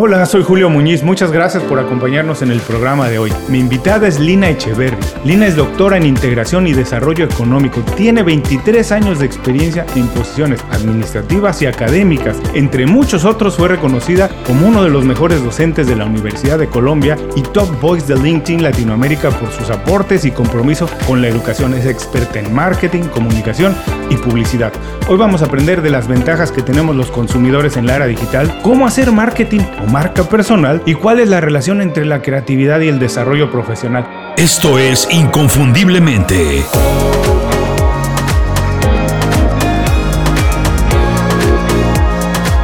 [0.00, 1.02] Hola, soy Julio Muñiz.
[1.02, 3.32] Muchas gracias por acompañarnos en el programa de hoy.
[3.48, 4.96] Mi invitada es Lina Echeverri.
[5.24, 7.80] Lina es doctora en Integración y Desarrollo Económico.
[7.96, 12.36] Tiene 23 años de experiencia en posiciones administrativas y académicas.
[12.54, 16.68] Entre muchos otros, fue reconocida como uno de los mejores docentes de la Universidad de
[16.68, 21.74] Colombia y Top Voice de LinkedIn Latinoamérica por sus aportes y compromiso con la educación.
[21.74, 23.74] Es experta en marketing, comunicación
[24.10, 24.72] y publicidad.
[25.08, 28.60] Hoy vamos a aprender de las ventajas que tenemos los consumidores en la era digital,
[28.62, 32.88] cómo hacer marketing o marca personal y cuál es la relación entre la creatividad y
[32.88, 34.34] el desarrollo profesional.
[34.36, 36.62] Esto es Inconfundiblemente.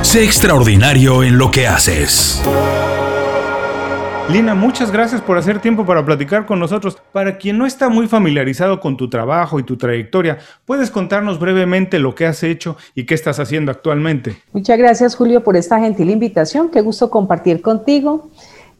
[0.02, 2.42] Sé extraordinario en lo que haces.
[4.32, 6.96] Lina, muchas gracias por hacer tiempo para platicar con nosotros.
[7.12, 11.98] Para quien no está muy familiarizado con tu trabajo y tu trayectoria, ¿puedes contarnos brevemente
[11.98, 14.36] lo que has hecho y qué estás haciendo actualmente?
[14.52, 16.70] Muchas gracias, Julio, por esta gentil invitación.
[16.70, 18.30] Qué gusto compartir contigo.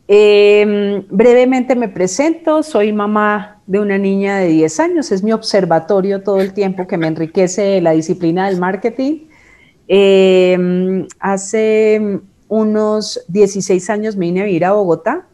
[0.09, 6.23] Em, brevemente me presento, soy mamá de una niña de 10 años, es mi observatorio
[6.23, 9.27] todo el tiempo que me enriquece la disciplina del marketing.
[9.89, 15.27] Em, hace unos 16 años me vine a vivir a Bogotá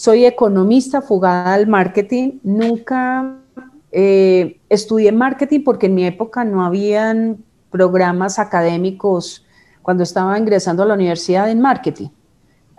[0.00, 2.38] soy economista fugada al marketing.
[2.42, 3.36] Nunca
[3.92, 9.44] eh, estudié marketing porque en mi época no habían programas académicos
[9.82, 12.08] cuando estaba ingresando a la universidad en marketing.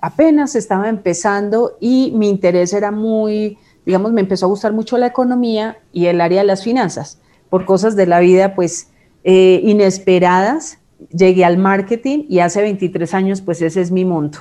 [0.02, 5.06] Apenas estaba empezando y mi interés era muy, digamos, me empezó a gustar mucho la
[5.06, 7.22] economía y el área de las finanzas.
[7.52, 8.90] Por cosas de la vida, pues,
[9.24, 10.80] eh, inesperadas,
[11.12, 14.40] llegué al marketing y hace 23 años, pues, ese es mi mundo.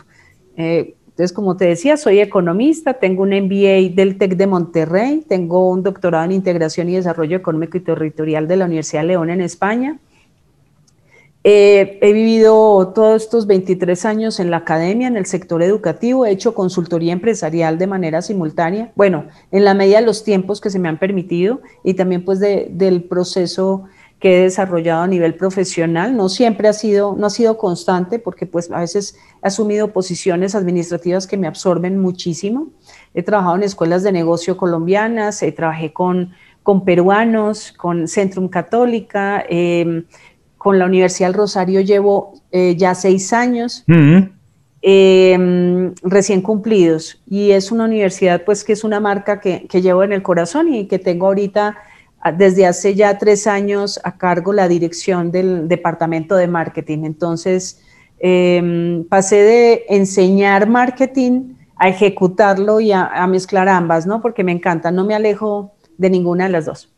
[0.56, 5.68] Eh, entonces, como te decía, soy economista, tengo un MBA del TEC de Monterrey, tengo
[5.68, 9.42] un doctorado en Integración y Desarrollo Económico y Territorial de la Universidad de León en
[9.42, 9.98] España.
[11.44, 16.30] Eh, he vivido todos estos 23 años en la academia, en el sector educativo, he
[16.30, 20.78] hecho consultoría empresarial de manera simultánea, bueno, en la medida de los tiempos que se
[20.78, 23.84] me han permitido y también pues del proceso
[24.20, 26.14] que he desarrollado a nivel profesional.
[26.16, 30.54] No siempre ha sido, no ha sido constante porque pues a veces he asumido posiciones
[30.54, 32.68] administrativas que me absorben muchísimo.
[33.14, 39.44] He trabajado en escuelas de negocio colombianas, he trabajé con, con peruanos, con Centrum Católica,
[39.48, 40.04] em,
[40.58, 43.84] con la Universidad del Rosario llevo eh, ya seis años.
[43.86, 44.32] Mm-hmm.
[44.82, 50.04] Em, recién cumplidos y es una universidad pues que es una marca que, que llevo
[50.04, 51.76] en el corazón y que tengo ahorita
[52.36, 57.04] desde hace ya tres años a cargo la dirección del departamento de marketing.
[57.04, 57.80] Entonces,
[58.20, 64.20] em, pasé de enseñar marketing a ejecutarlo y a, mezclar ambas, ¿no?
[64.20, 66.92] Porque me encanta, no me alejo de ninguna de las dos.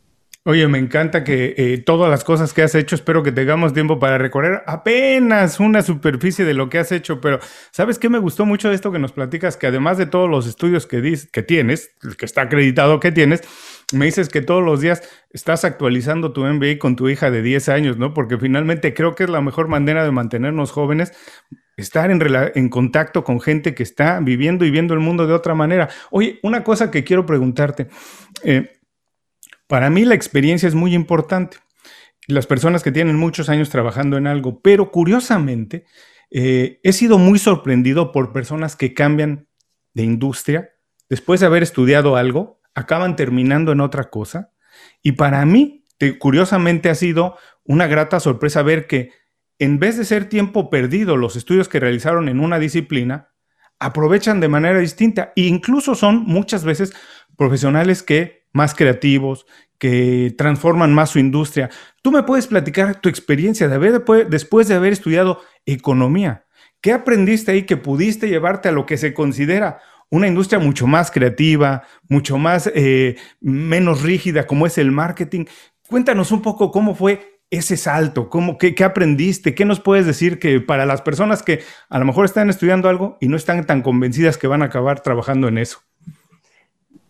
[0.44, 4.00] Oye, me encanta que eh, todas las cosas que has hecho, espero que tengamos tiempo
[4.00, 7.38] para recorrer apenas una superficie de lo que has hecho, pero
[7.70, 9.56] ¿sabes qué me gustó mucho de esto que nos platicas?
[9.56, 13.42] Que además de todos los estudios que, que tienes, que está acreditado que tienes,
[13.92, 17.68] me dices que todos los días estás actualizando tu MBA con tu hija de 10
[17.68, 18.14] años, ¿no?
[18.14, 21.12] Porque finalmente creo que es la mejor manera de mantenernos jóvenes,
[21.76, 22.20] estar en,
[22.54, 25.88] en contacto con gente que está viviendo y viendo el mundo de otra manera.
[26.10, 27.88] Oye, una cosa que quiero preguntarte.
[28.42, 28.72] Eh,
[29.66, 31.58] para mí la experiencia es muy importante.
[32.28, 35.84] Las personas que tienen muchos años trabajando en algo, pero curiosamente
[36.30, 39.48] eh, he sido muy sorprendido por personas que cambian
[39.94, 40.70] de industria
[41.08, 44.52] después de haber estudiado algo acaban terminando en otra cosa.
[45.02, 45.84] Y para mí,
[46.18, 49.10] curiosamente, ha sido una grata sorpresa ver que
[49.58, 53.28] en vez de ser tiempo perdido los estudios que realizaron en una disciplina,
[53.78, 56.92] aprovechan de manera distinta e incluso son muchas veces
[57.36, 59.46] profesionales que más creativos,
[59.78, 61.70] que transforman más su industria.
[62.02, 66.44] Tú me puedes platicar tu experiencia de haber después de haber estudiado economía.
[66.80, 69.80] ¿Qué aprendiste ahí que pudiste llevarte a lo que se considera
[70.12, 75.46] una industria mucho más creativa, mucho más eh, menos rígida como es el marketing.
[75.88, 80.60] Cuéntanos un poco cómo fue ese salto, cómo, qué, aprendiste, qué nos puedes decir que
[80.60, 84.36] para las personas que a lo mejor están estudiando algo y no están tan convencidas
[84.36, 85.78] que van a acabar trabajando en eso.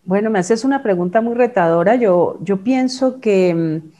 [0.05, 1.95] Bueno, me haces una pregunta muy retadora.
[1.95, 3.91] Yo, yo pienso que mm,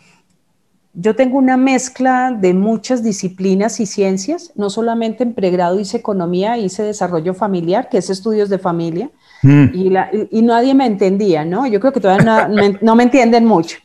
[0.94, 6.57] yo tengo una mezcla de muchas disciplinas y ciencias, no solamente en pregrado hice economía,
[6.57, 9.10] hice desarrollo familiar, que es estudios de familia,
[9.42, 9.66] mm.
[9.74, 11.66] y, nadie me entendía, ¿no?
[11.66, 12.48] Yo creo que todavía
[12.81, 13.78] no, me, entienden mucho,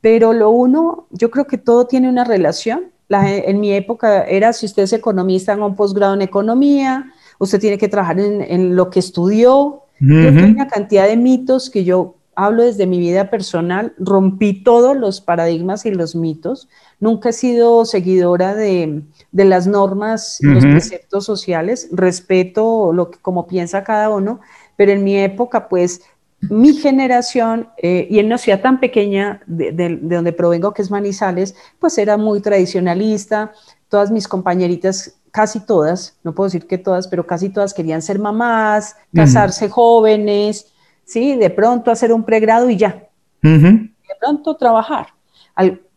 [0.00, 2.84] pero lo uno, yo creo que todo tiene una relación.
[3.08, 7.78] en mi época era, si usted es economista, en un posgrado en economía, usted tiene
[7.78, 9.82] que trabajar en, lo que estudió.
[9.98, 14.96] Yo tengo una cantidad de mitos que yo hablo desde mi vida personal, rompí todos
[14.96, 16.68] los paradigmas y los mitos.
[17.00, 19.02] Nunca he sido seguidora de,
[19.32, 21.88] las normas y los preceptos sociales.
[21.92, 24.40] Respeto lo que, como piensa cada uno,
[24.76, 26.02] pero en mi época, pues,
[26.40, 30.90] mi generación, eh, y en una ciudad tan pequeña de, de, donde provengo, que es
[30.90, 33.52] Manizales, pues era muy tradicionalista.
[33.88, 38.20] Todas mis compañeritas casi todas, no puedo decir que todas, pero casi todas querían ser
[38.20, 40.72] mamás, casarse jóvenes,
[41.04, 41.36] ¿sí?
[41.36, 43.08] De pronto hacer un pregrado y ya.
[43.42, 45.08] De pronto trabajar.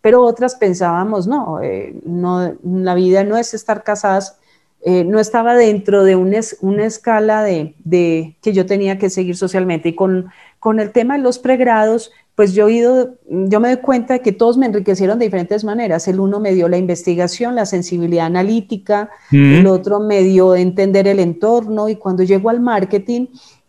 [0.02, 4.38] pero otras pensábamos, no, eh, no, la vida no es estar casadas,
[4.82, 9.36] eh, no estaba dentro de una, una escala de, de, que yo tenía que seguir
[9.36, 9.90] socialmente.
[9.90, 10.28] Y con,
[10.60, 14.20] con el tema de los pregrados, pues yo he ido, yo me doy cuenta de
[14.22, 16.08] que todos me enriquecieron de diferentes maneras.
[16.08, 21.20] El uno me dio la investigación, la sensibilidad analítica, el otro me dio entender el
[21.20, 23.26] entorno y cuando llego al marketing,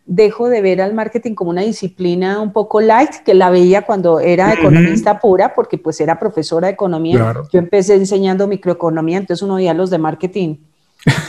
[0.08, 4.20] dejo de ver al marketing como una disciplina un poco light, que la veía cuando
[4.20, 7.34] era economista pura, porque pues era profesora de economía.
[7.52, 10.56] Yo empecé enseñando microeconomía, entonces uno veía los de marketing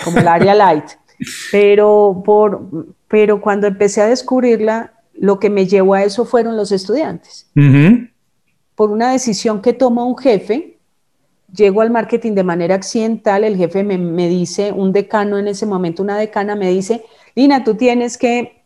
[0.05, 0.85] como el área light.
[1.51, 2.69] Pero, por,
[3.09, 7.51] pero cuando empecé a descubrirla, lo que me llevó a eso fueron los estudiantes.
[8.75, 10.79] Por una decisión que toma un jefe,
[11.53, 15.65] llego al marketing de manera accidental, el jefe me, me, dice, un decano en ese
[15.65, 17.03] momento, una decana me dice,
[17.35, 18.58] Lina, tú tienes que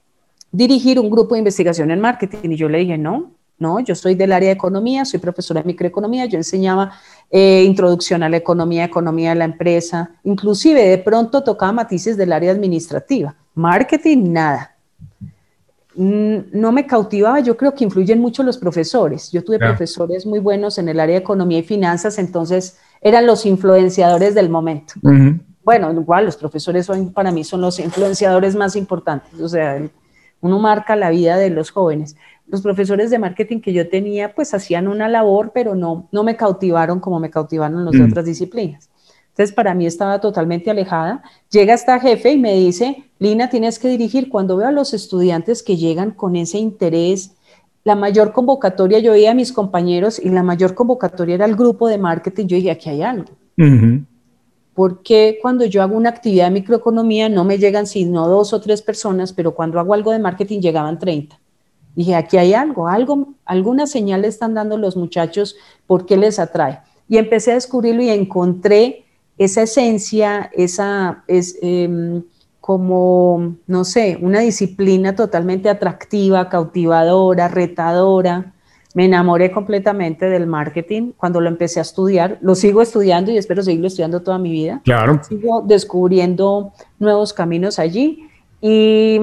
[0.53, 2.51] dirigir un grupo de investigación en marketing.
[2.51, 5.67] Y yo le dije, no, no, yo soy del área de economía, soy profesora de
[5.67, 6.93] microeconomía, yo enseñaba
[7.29, 12.31] eh, introducción a la economía, economía de la empresa, inclusive de pronto tocaba matices del
[12.31, 13.35] área administrativa.
[13.53, 14.73] Marketing, nada
[15.95, 19.31] no me cautivaba, yo creo que influyen mucho los profesores.
[19.31, 23.45] Yo tuve profesores muy buenos en el área de economía y finanzas, entonces eran los
[23.45, 24.93] influenciadores del momento.
[25.63, 29.81] Bueno, igual los profesores hoy para mí son los influenciadores más importantes, o sea,
[30.43, 32.17] uno marca la vida de los jóvenes.
[32.47, 36.35] Los profesores de marketing que yo tenía, pues hacían una labor, pero no, no me
[36.35, 38.89] cautivaron como me cautivaron los de otras disciplinas.
[39.29, 41.23] Entonces, para mí estaba totalmente alejada.
[41.49, 44.27] Llega esta jefe y me dice, Lina, tienes que dirigir.
[44.27, 47.31] Cuando veo a los estudiantes que llegan con ese interés,
[47.85, 51.87] la mayor convocatoria, yo veía a mis compañeros y la mayor convocatoria era el grupo
[51.87, 52.47] de marketing.
[52.47, 53.31] Yo dije, aquí hay algo.
[54.73, 58.81] Porque cuando yo hago una actividad de microeconomía no me llegan sino dos o tres
[58.81, 61.39] personas, pero cuando hago algo de marketing llegaban 30?
[61.95, 65.55] Dije, aquí hay algo, algo, alguna señal le están dando los muchachos,
[65.85, 66.79] ¿por qué les atrae?
[67.07, 69.05] Y empecé a descubrirlo y encontré
[69.37, 72.23] esa esencia, esa es em,
[72.59, 78.52] como, no sé, una disciplina totalmente atractiva, cautivadora, retadora.
[78.93, 82.37] Me enamoré completamente del marketing cuando lo empecé a estudiar.
[82.41, 84.81] Lo sigo estudiando y espero seguirlo estudiando toda mi vida.
[84.83, 85.19] Claro.
[85.27, 88.29] Sigo descubriendo nuevos caminos allí
[88.61, 89.19] y,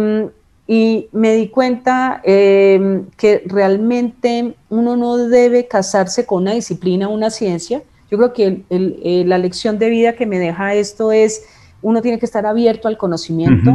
[0.67, 7.31] y me di cuenta em, que realmente uno no debe casarse con una disciplina, una
[7.31, 11.45] ciencia, yo creo que eh, la lección de vida que me deja esto es,
[11.81, 13.73] uno tiene que estar abierto al conocimiento.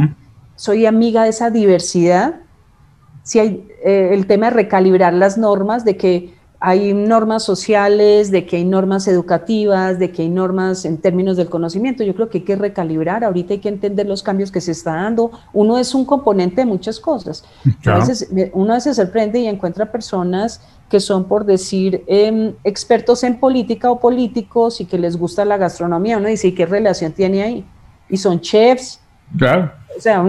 [0.56, 2.36] Soy amiga de esa diversidad.
[3.26, 8.46] Si hay eh, el tema de recalibrar las normas, de que hay normas sociales, de
[8.46, 12.04] que hay normas educativas, de que hay normas en términos del conocimiento.
[12.04, 15.02] Yo creo que hay que recalibrar, ahorita hay que entender los cambios que se están
[15.02, 15.32] dando.
[15.52, 17.44] Uno es un componente de muchas cosas.
[17.86, 23.40] A veces, uno veces sorprende y encuentra personas que son, por decir, em, expertos en
[23.40, 26.18] política o políticos y que les gusta la gastronomía.
[26.18, 27.66] Uno dice, ¿y qué relación tiene ahí?
[28.08, 29.00] Y son chefs.
[29.36, 29.72] Claro.
[29.96, 30.22] O sea,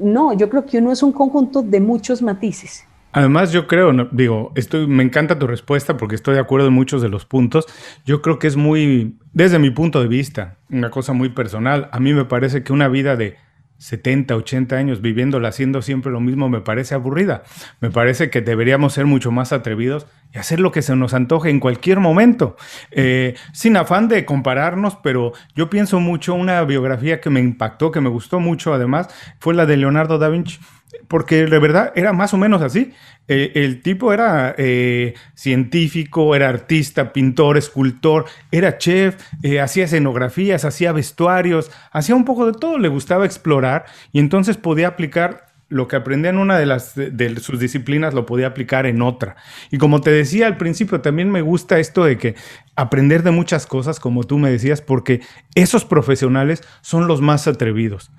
[0.00, 2.86] no, yo creo que uno es un conjunto de muchos matices.
[3.12, 7.02] Además, yo creo, digo, estoy, me encanta tu respuesta porque estoy de acuerdo en muchos
[7.02, 7.66] de los puntos.
[8.06, 11.90] Yo creo que es muy, desde mi punto de vista, una cosa muy personal.
[11.92, 13.36] A mí me parece que una vida de
[13.82, 17.42] 70, 80 años viviéndola haciendo siempre lo mismo me parece aburrida.
[17.80, 21.50] Me parece que deberíamos ser mucho más atrevidos y hacer lo que se nos antoje
[21.50, 22.56] en cualquier momento,
[22.92, 28.00] eh, sin afán de compararnos, pero yo pienso mucho, una biografía que me impactó, que
[28.00, 29.08] me gustó mucho además,
[29.40, 30.60] fue la de Leonardo da Vinci
[31.08, 32.92] porque de verdad era más o menos así.
[33.28, 40.92] El tipo era eh, científico, era artista, pintor, escultor, era chef, eh, hacía escenografías, hacía
[40.92, 45.96] vestuarios, hacía un poco de todo, le gustaba explorar y entonces podía aplicar lo que
[45.96, 49.36] aprendía en una de, las, de, sus disciplinas lo podía aplicar en otra.
[49.70, 52.34] Y como te decía al principio, también me gusta esto de que
[52.76, 55.22] aprender de muchas cosas, como tú me decías, porque
[55.54, 58.10] esos profesionales son los más atrevidos.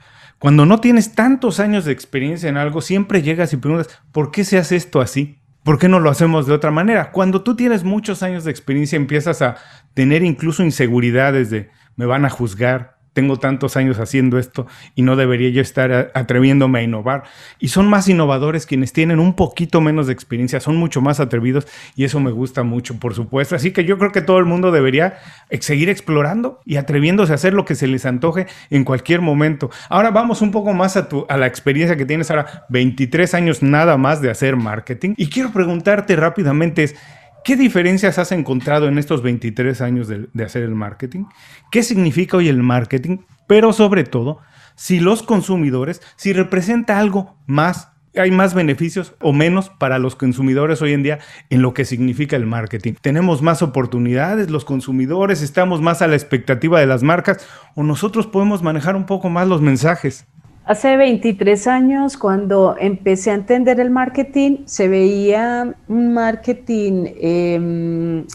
[0.44, 4.44] Cuando no tienes tantos años de experiencia en algo, siempre llegas y preguntas, ¿por qué
[4.44, 5.40] se hace esto así?
[5.64, 7.14] ¿Por qué no lo hacemos de otra manera?
[7.14, 9.56] Cuando tú tienes muchos años de experiencia, empiezas a
[9.94, 15.16] tener incluso inseguridades de, me van a juzgar, tengo tantos años haciendo esto y no
[15.16, 17.24] debería yo estar atreviéndome a innovar.
[17.60, 21.68] Y son más innovadores quienes tienen un poquito menos de experiencia, son mucho más atrevidos
[21.96, 23.56] y eso me gusta mucho, por supuesto.
[23.56, 25.20] Así que yo creo que todo el mundo debería
[25.60, 29.70] seguir explorando y atreviéndose a hacer lo que se les antoje en cualquier momento.
[29.90, 33.64] Ahora vamos un poco más a, tu, a la experiencia que tienes ahora, 23 años
[33.64, 35.14] nada más de hacer marketing.
[35.18, 36.96] Y quiero preguntarte rápidamente es,
[37.44, 41.26] ¿Qué diferencias has encontrado en estos 23 años de, hacer el marketing?
[41.72, 43.18] ¿Qué significa hoy el marketing?
[43.48, 44.40] Pero sobre todo,
[44.76, 50.82] si los consumidores, si representa algo más, hay más beneficios o menos para los consumidores
[50.82, 51.20] hoy en día
[51.50, 52.94] en lo que significa el marketing.
[53.02, 57.46] Tenemos más oportunidades, los consumidores, estamos más a la expectativa de las marcas
[57.76, 60.28] o nosotros podemos manejar un poco más los mensajes.
[60.66, 68.26] Hace 23 años, cuando empecé a entender el marketing, se veía un marketing, em,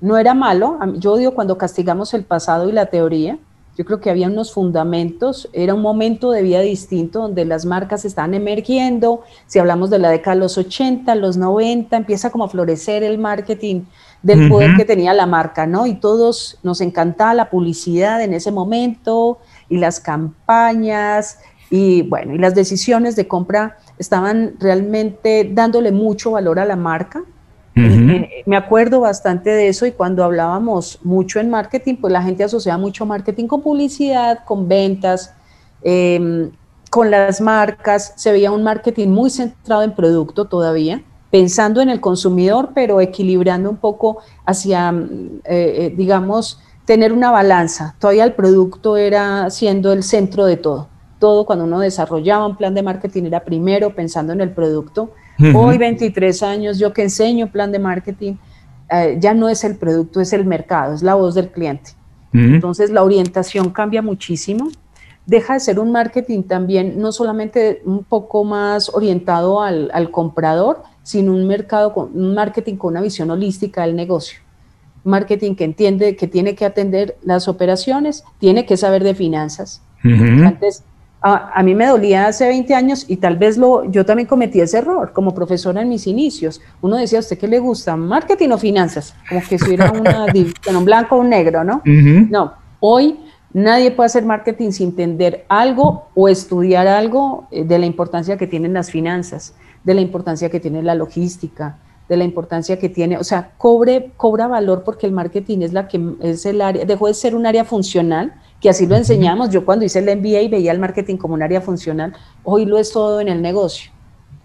[0.00, 3.38] no era malo, yo odio cuando castigamos el pasado y la teoría,
[3.76, 8.06] yo creo que había unos fundamentos, era un momento de vida distinto donde las marcas
[8.06, 12.48] estaban emergiendo, si hablamos de la década de los 80, los 90, empieza como a
[12.48, 13.82] florecer el marketing
[14.22, 15.86] del poder que tenía la marca, ¿no?
[15.86, 19.38] Y todos nos encantaba la publicidad en ese momento
[19.70, 21.38] y las campañas
[21.70, 27.22] y bueno, y las decisiones de compra estaban realmente dándole mucho valor a la marca.
[27.72, 32.76] Me acuerdo bastante de eso y cuando hablábamos mucho en marketing, pues la gente asociaba
[32.76, 35.32] mucho marketing con publicidad, con ventas,
[35.82, 36.50] em,
[36.90, 38.12] con las marcas.
[38.16, 43.70] Se veía un marketing muy centrado en producto todavía, pensando en el consumidor, pero equilibrando
[43.70, 44.92] un poco hacia,
[45.44, 47.94] eh, eh, digamos, tener una balanza.
[47.98, 50.89] Todavía el producto era siendo el centro de todo
[51.20, 55.12] todo cuando uno desarrollaba un plan de marketing era primero pensando en el producto.
[55.54, 58.34] Hoy, 23 años, yo que enseño plan de marketing,
[58.90, 61.92] eh, ya no es el producto, es el mercado, es la voz del cliente.
[62.32, 64.70] Entonces, la orientación cambia muchísimo.
[65.26, 71.32] Deja de ser un marketing también, no solamente un poco más orientado al, comprador, sino
[71.32, 74.40] un mercado con un marketing con una visión holística del negocio.
[75.02, 79.82] Marketing que entiende que tiene que atender las operaciones, tiene que saber de finanzas.
[80.02, 80.84] Antes
[81.22, 84.78] a, mí me dolía hace 20 años y tal vez lo, yo también cometí ese
[84.78, 86.60] error como profesora en mis inicios.
[86.80, 87.94] Uno decía, ¿a usted qué le gusta?
[87.94, 89.14] ¿Marketing o finanzas?
[89.28, 91.82] Como que si era una división, un blanco o un negro, ¿no?
[91.84, 93.20] No, hoy
[93.52, 98.46] nadie puede hacer marketing sin entender algo o estudiar algo eh, de la importancia que
[98.46, 103.18] tienen las finanzas, de la importancia que tiene la logística, de la importancia que tiene,
[103.18, 107.06] o sea, cobre, cobra valor porque el marketing es la que es el área, dejó
[107.06, 109.50] de ser un área funcional que así lo enseñamos.
[109.50, 112.12] Yo cuando hice el MBA veía el marketing como un área funcional,
[112.44, 113.90] hoy lo es todo en el negocio.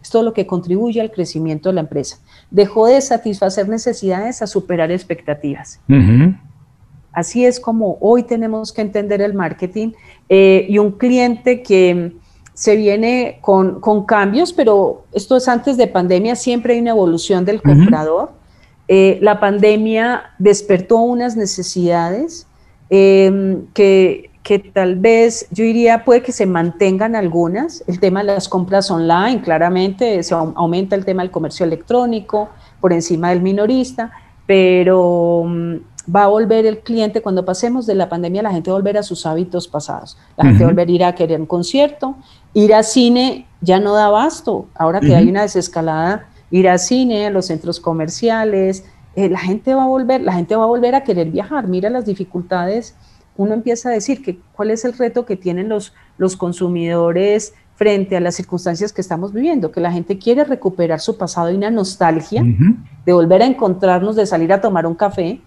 [0.01, 2.17] Es todo lo que contribuye al crecimiento de la empresa.
[2.51, 5.79] Dejó de satisfacer necesidades a superar expectativas.
[7.11, 9.93] Así es como hoy tenemos que entender el marketing
[10.29, 12.13] eh, y un cliente que
[12.53, 17.61] se viene con, cambios, pero esto es antes de pandemia, siempre hay una evolución del
[17.61, 18.31] comprador.
[18.87, 22.47] Eh, la pandemia despertó unas necesidades
[22.89, 27.83] Em, que, que, tal vez yo diría puede que se mantengan algunas.
[27.87, 32.49] El tema de las compras online, claramente, se aumenta el tema del comercio electrónico
[32.79, 34.11] por encima del minorista,
[34.45, 35.75] pero mm,
[36.13, 38.97] va a volver el cliente, cuando pasemos de la pandemia, la gente va a volver
[38.97, 40.17] a sus hábitos pasados.
[40.37, 42.15] La gente va a volver a ir a querer un concierto,
[42.53, 47.25] ir a cine ya no da abasto, ahora que hay una desescalada, ir a cine,
[47.25, 50.95] a los centros comerciales, eh, la gente va a volver, la gente va a volver
[50.95, 51.67] a querer viajar.
[51.67, 52.95] Mira las dificultades.
[53.37, 58.15] Uno empieza a decir que cuál es el reto que tienen los, los consumidores frente
[58.15, 61.69] a las circunstancias que estamos viviendo, que la gente quiere recuperar su pasado y una
[61.69, 62.41] nostalgia
[63.05, 65.41] de volver a encontrarnos, de salir a tomar un café,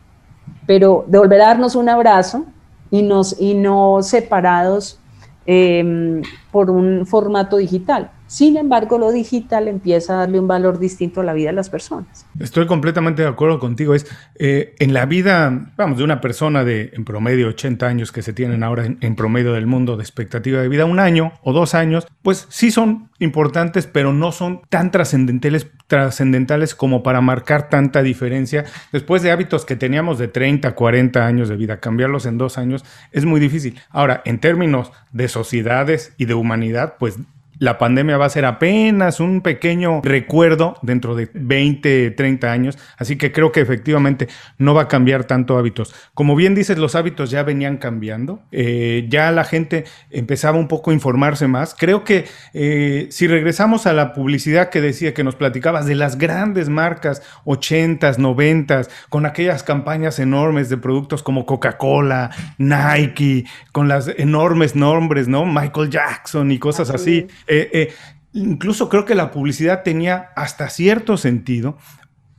[0.66, 2.44] pero de volver a darnos un abrazo
[2.90, 5.00] y, nos, y no separados
[5.46, 6.20] em,
[6.52, 8.10] por un formato digital.
[8.28, 11.70] Sin embargo, lo digital empieza a darle un valor distinto a la vida de las
[11.70, 12.26] personas.
[12.38, 13.94] Estoy completamente de acuerdo contigo.
[13.94, 18.20] Es eh, en la vida, vamos, de una persona de en promedio 80 años que
[18.20, 21.74] se tienen ahora en, promedio del mundo de expectativa de vida, un año o dos
[21.74, 28.02] años, pues sí son importantes, pero no son tan trascendentales, trascendentales como para marcar tanta
[28.02, 28.66] diferencia.
[28.92, 32.84] Después de hábitos que teníamos de 30, 40 años de vida, cambiarlos en dos años
[33.10, 33.80] es muy difícil.
[33.88, 37.18] Ahora, en términos de sociedades y de humanidad, pues
[37.58, 43.16] la pandemia va a ser apenas un pequeño recuerdo dentro de 20, 30 años, así
[43.16, 45.94] que creo que efectivamente no va a cambiar tanto hábitos.
[46.14, 50.90] Como bien dices, los hábitos ya venían cambiando, eh, ya la gente empezaba un poco
[50.90, 51.74] a informarse más.
[51.76, 56.18] Creo que eh, si regresamos a la publicidad que decía que nos platicabas de las
[56.18, 64.08] grandes marcas 80s, 90s, con aquellas campañas enormes de productos como Coca-Cola, Nike, con las
[64.08, 65.44] enormes nombres, ¿no?
[65.44, 67.26] Michael Jackson y cosas así.
[67.48, 67.94] Eh, eh,
[68.32, 71.78] incluso creo que la publicidad tenía hasta cierto sentido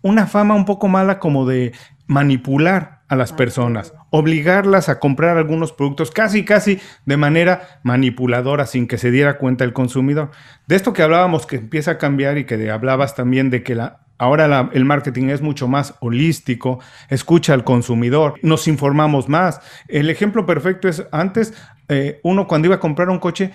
[0.01, 1.73] una fama un poco mala como de
[2.07, 8.87] manipular a las personas, obligarlas a comprar algunos productos casi, casi de manera manipuladora sin
[8.87, 10.29] que se diera cuenta el consumidor.
[10.67, 14.01] De esto que hablábamos que empieza a cambiar y que hablabas también de que la,
[14.19, 19.59] ahora el marketing es mucho más holístico, escucha al consumidor, nos informamos más.
[19.87, 21.55] El ejemplo perfecto es antes,
[21.87, 23.53] eh, uno cuando iba a comprar un coche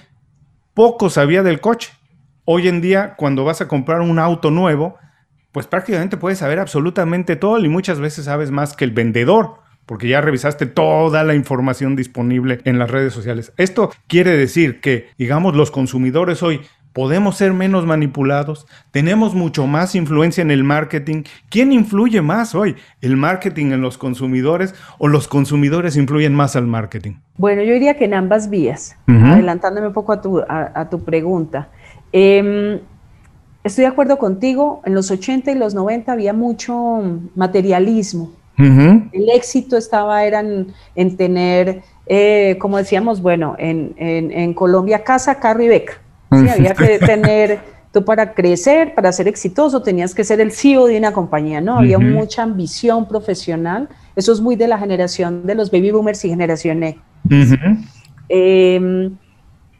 [0.74, 1.92] poco sabía del coche.
[2.44, 4.96] Hoy en día, cuando vas a comprar un auto nuevo,
[5.52, 10.08] pues prácticamente puedes saber absolutamente todo y muchas veces sabes más que el vendedor, porque
[10.08, 13.52] ya revisaste toda la información disponible en las redes sociales.
[13.56, 16.60] Esto quiere decir que, digamos, los consumidores hoy
[16.94, 21.24] podemos ser menos manipulados, tenemos mucho más influencia en el marketing.
[21.50, 22.76] ¿Quién influye más hoy?
[23.02, 27.14] ¿El marketing en los consumidores o los consumidores influyen más al marketing?
[27.36, 31.68] Bueno, yo diría que en ambas vías, adelantándome un poco a tu, a, tu pregunta.
[32.12, 32.78] Em,
[33.64, 37.02] estoy de acuerdo contigo, en los 80 y los 90 había mucho
[37.34, 38.30] materialismo.
[38.56, 45.40] El éxito estaba eran, en tener, eh, como decíamos, bueno, en, en, en Colombia casa,
[45.40, 46.03] carro y beca.
[46.40, 47.60] Sí, había que tener,
[47.92, 51.78] tú para crecer, para ser exitoso, tenías que ser el CEO de una compañía, ¿no?
[51.78, 53.88] Había mucha ambición profesional.
[54.16, 56.98] Eso es muy de la generación de los baby boomers y generación E.
[58.28, 59.16] Em,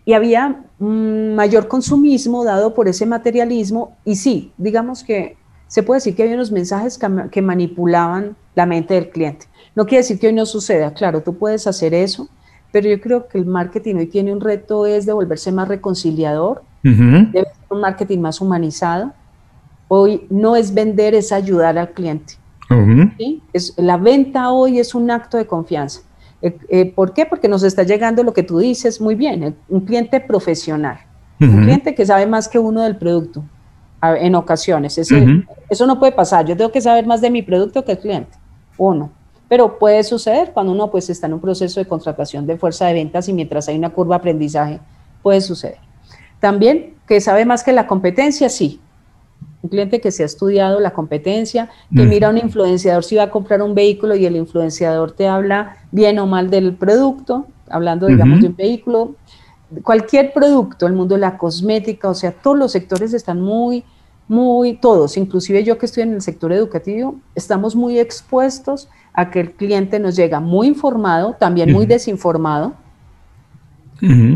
[0.05, 3.97] y había mayor consumismo dado por ese materialismo.
[4.05, 6.99] Y sí, digamos que se puede decir que había unos mensajes
[7.31, 9.47] que manipulaban la mente del cliente.
[9.75, 12.29] No quiere decir que hoy no suceda, claro, tú puedes hacer eso,
[12.75, 16.65] pero yo creo que el marketing hoy tiene un reto es de volverse más reconciliador,
[16.83, 19.13] debe ser un marketing más humanizado.
[19.87, 22.35] Hoy no es vender, es ayudar al cliente.
[23.53, 26.01] es, la venta hoy es un acto de confianza.
[26.43, 27.27] Eh, eh, ¿Por qué?
[27.27, 30.99] Porque nos está llegando lo que tú dices muy bien, un cliente profesional,
[31.39, 33.45] un cliente que sabe más que uno del producto
[34.03, 34.99] en ocasiones.
[34.99, 36.45] Eso no puede pasar.
[36.45, 38.37] Yo tengo que saber más de mi producto que el cliente.
[38.77, 39.13] Uno.
[39.49, 42.95] Pero puede suceder cuando uno pues está en un proceso de contratación de fuerza de
[42.95, 44.81] ventas y mientras hay una curva de aprendizaje,
[45.23, 45.79] puede suceder.
[46.41, 48.81] También que sabe más que la competencia, sí.
[49.63, 53.25] Un cliente que se ha estudiado la competencia, que mira a un influenciador si va
[53.25, 58.07] a comprar un vehículo y el influenciador te habla bien o mal del producto, hablando,
[58.07, 59.15] digamos, de un vehículo,
[59.83, 63.85] cualquier producto, el mundo de la cosmética, o sea, todos los sectores están muy,
[64.29, 69.41] muy, todos, inclusive yo que estoy en el sector educativo, estamos muy expuestos a que
[69.41, 72.75] el cliente nos llega muy informado, también muy desinformado.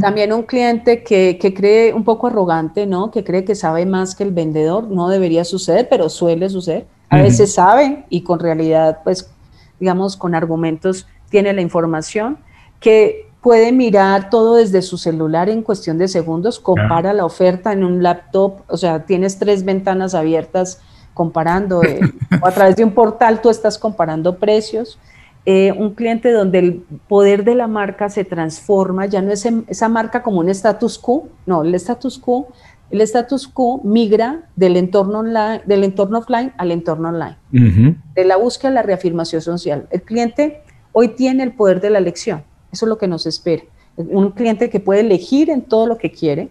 [0.00, 3.10] También un cliente que, cree un poco arrogante, ¿no?
[3.10, 4.84] Que cree que sabe más que el vendedor.
[4.84, 6.86] No debería suceder, pero suele suceder.
[7.10, 9.30] A veces sabe y con realidad, pues,
[9.78, 12.38] digamos, con argumentos tiene la información.
[12.80, 17.84] Que puede mirar todo desde su celular en cuestión de segundos, compara la oferta en
[17.84, 20.80] un laptop, o sea, tienes tres ventanas abiertas
[21.14, 22.00] comparando, eh,
[22.42, 24.98] o a través de un portal tú estás comparando precios.
[25.46, 26.74] Eh, un cliente donde el
[27.08, 31.28] poder de la marca se transforma, ya no es esa marca como un status quo,
[31.46, 32.48] no, el status quo,
[32.90, 38.36] el status quo migra del entorno online, del entorno offline al entorno online, de la
[38.36, 39.86] búsqueda a la reafirmación social.
[39.90, 43.64] El cliente hoy tiene el poder de la elección, eso es lo que nos espera.
[43.96, 46.50] Un cliente que puede elegir en todo lo que quiere,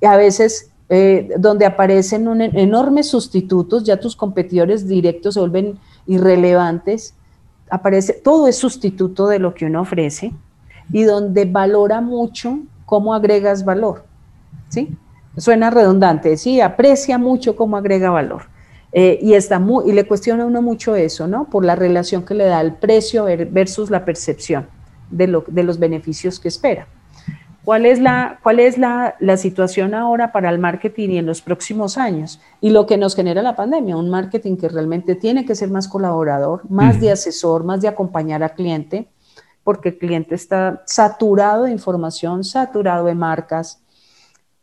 [0.00, 7.14] y a veces eh, donde aparecen enormes sustitutos, ya tus competidores directos se vuelven irrelevantes,
[7.70, 10.32] aparece, todo es sustituto de lo que uno ofrece
[10.92, 14.02] y donde valora mucho cómo agregas valor,
[14.68, 14.96] ¿sí?
[15.36, 18.42] Suena redundante, sí, aprecia mucho cómo agrega valor.
[18.92, 21.44] Eh, y, está muy, y le cuestiona a uno mucho eso, ¿no?
[21.44, 24.66] Por la relación que le da el precio versus la percepción
[25.10, 26.86] de, lo, de los beneficios que espera.
[27.64, 31.98] ¿Cuál es, la, cuál es la, situación ahora para el marketing y en los próximos
[31.98, 32.40] años?
[32.60, 35.86] Y lo que nos genera la pandemia, un marketing que realmente tiene que ser más
[35.86, 39.08] colaborador, más de asesor, más de acompañar al cliente,
[39.62, 43.82] porque el cliente está saturado de información, saturado de marcas,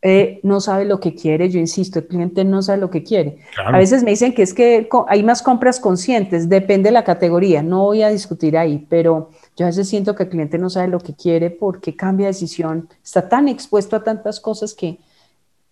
[0.01, 3.39] eh, no sabe lo que quiere, yo insisto, el cliente no sabe lo que quiere.
[3.63, 7.63] A veces me dicen que es que hay más compras conscientes, depende de la categoría,
[7.63, 10.87] no voy a discutir ahí, pero yo a veces siento que el cliente no sabe
[10.87, 14.99] lo que quiere porque cambia de decisión, está tan expuesto a tantas cosas que,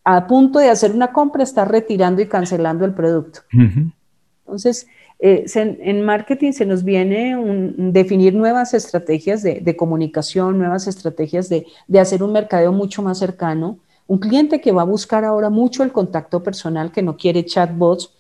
[0.04, 3.42] a punto de hacer una compra está retirando y cancelando el producto.
[3.52, 4.88] Entonces,
[5.20, 11.66] eh, en marketing se nos viene un, definir nuevas estrategias de, comunicación, nuevas estrategias de,
[12.00, 13.80] hacer un mercadeo mucho más cercano.
[14.08, 18.12] Un cliente que va a buscar ahora mucho el contacto personal, que no quiere chatbots,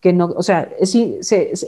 [0.00, 0.70] que no, o sea,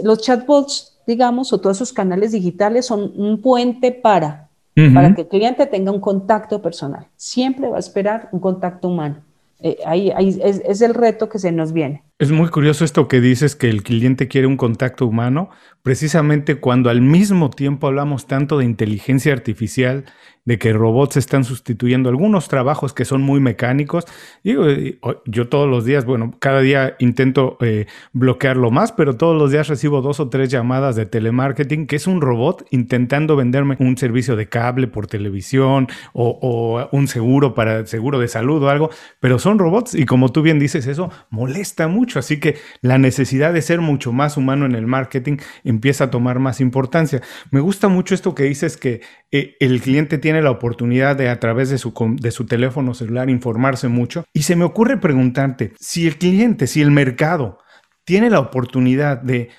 [0.02, 4.48] los chatbots, digamos, o todos esos canales digitales son un puente para,
[4.92, 7.06] para que el cliente tenga un contacto personal.
[7.16, 9.16] Siempre va a esperar un contacto humano.
[9.60, 12.02] Eh, ahí, es, el reto que se nos viene.
[12.18, 15.48] Es muy curioso esto que dices que el cliente quiere un contacto humano,
[15.82, 20.04] precisamente cuando al mismo tiempo hablamos tanto de inteligencia artificial
[20.46, 24.06] de que robots están sustituyendo algunos trabajos que son muy mecánicos.
[24.42, 29.68] Yo todos los días, bueno, cada día intento eh, bloquearlo más, pero todos los días
[29.68, 34.36] recibo dos o tres llamadas de telemarketing, que es un robot intentando venderme un servicio
[34.36, 39.58] de cable por televisión o, un seguro para seguro de salud o algo, pero son
[39.58, 42.20] robots y como tú bien dices, eso molesta mucho.
[42.20, 46.38] Así que la necesidad de ser mucho más humano en el marketing empieza a tomar
[46.38, 47.20] más importancia.
[47.50, 49.00] Me gusta mucho esto que dices que
[49.32, 53.30] eh, el cliente tiene la oportunidad de a través de su, de su teléfono celular
[53.30, 54.24] informarse mucho.
[54.32, 57.58] Y se me ocurre preguntarte, si el cliente, si el mercado
[58.04, 59.50] tiene la oportunidad de,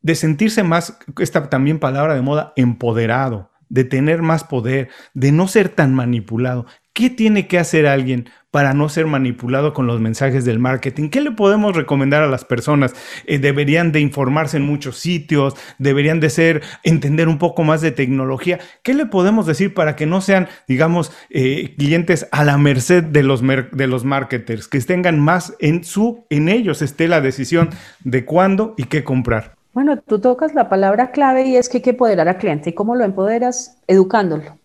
[0.00, 5.48] de sentirse más, esta también palabra de moda, empoderado, de tener más poder, de no
[5.48, 10.44] ser tan manipulado, ¿qué tiene que hacer alguien para no ser manipulado con los mensajes
[10.44, 11.08] del marketing.
[11.08, 12.94] ¿Qué le podemos recomendar a las personas?
[13.26, 17.92] Eh, deberían de informarse en muchos sitios, deberían de ser, entender un poco más de
[17.92, 18.60] tecnología.
[18.82, 23.22] ¿Qué le podemos decir para que no sean, digamos, eh, clientes a la merced de
[23.22, 27.70] los, de los marketers, que tengan más en su, en ellos esté la decisión
[28.04, 29.54] de cuándo y qué comprar?
[29.72, 32.68] Bueno, tú tocas la palabra clave y es que hay que empoderar al cliente.
[32.68, 33.78] ¿Y cómo lo empoderas?
[33.86, 34.58] Educándolo.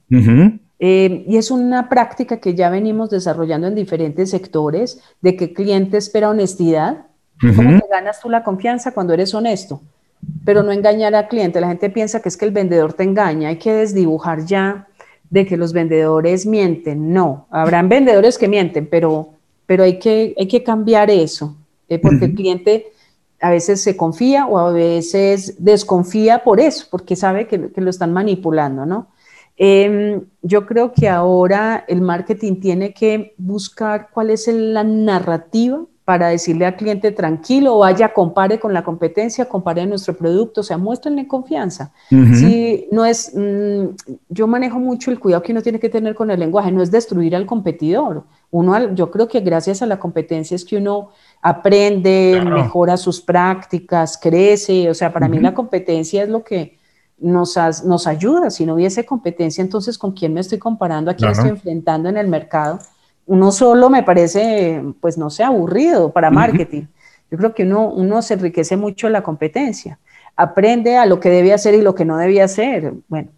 [0.79, 5.53] Eh, y es una práctica que ya venimos desarrollando en diferentes sectores, de que el
[5.53, 7.05] cliente espera honestidad.
[7.39, 9.81] ¿Cómo te ganas tú la confianza cuando eres honesto?
[10.43, 11.61] Pero no engañar al cliente.
[11.61, 13.49] La gente piensa que es que el vendedor te engaña.
[13.49, 14.87] Hay que desdibujar ya
[15.29, 17.13] de que los vendedores mienten.
[17.13, 19.29] No, habrán vendedores que mienten, pero,
[19.65, 21.55] pero hay, que, hay que cambiar eso,
[21.89, 22.87] eh, porque el cliente
[23.39, 27.89] a veces se confía o a veces desconfía por eso, porque sabe que, que lo
[27.89, 29.07] están manipulando, ¿no?
[29.57, 36.29] Em, yo creo que ahora el marketing tiene que buscar cuál es la narrativa para
[36.29, 41.27] decirle al cliente tranquilo, vaya, compare con la competencia, compare nuestro producto, o sea, muéstrenle
[41.27, 41.91] confianza.
[42.07, 43.87] Si no es, mm,
[44.29, 46.91] yo manejo mucho el cuidado que uno tiene que tener con el lenguaje, no es
[46.91, 48.23] destruir al competidor.
[48.51, 51.09] Uno, yo creo que gracias a la competencia es que uno
[51.41, 56.76] aprende, mejora sus prácticas, crece, o sea, para mí la competencia es lo que
[57.19, 58.49] nos, nos ayuda.
[58.49, 61.11] Si no hubiese competencia, entonces, ¿con quién me estoy comparando?
[61.11, 62.79] ¿A quién estoy enfrentando en el mercado?
[63.25, 66.83] Uno solo me parece, pues, no sé, aburrido para marketing.
[67.29, 69.99] Yo creo que uno, uno se enriquece mucho en la competencia.
[70.35, 72.93] Aprende a lo que debe hacer y lo que no debía hacer.
[73.07, 73.31] Bueno,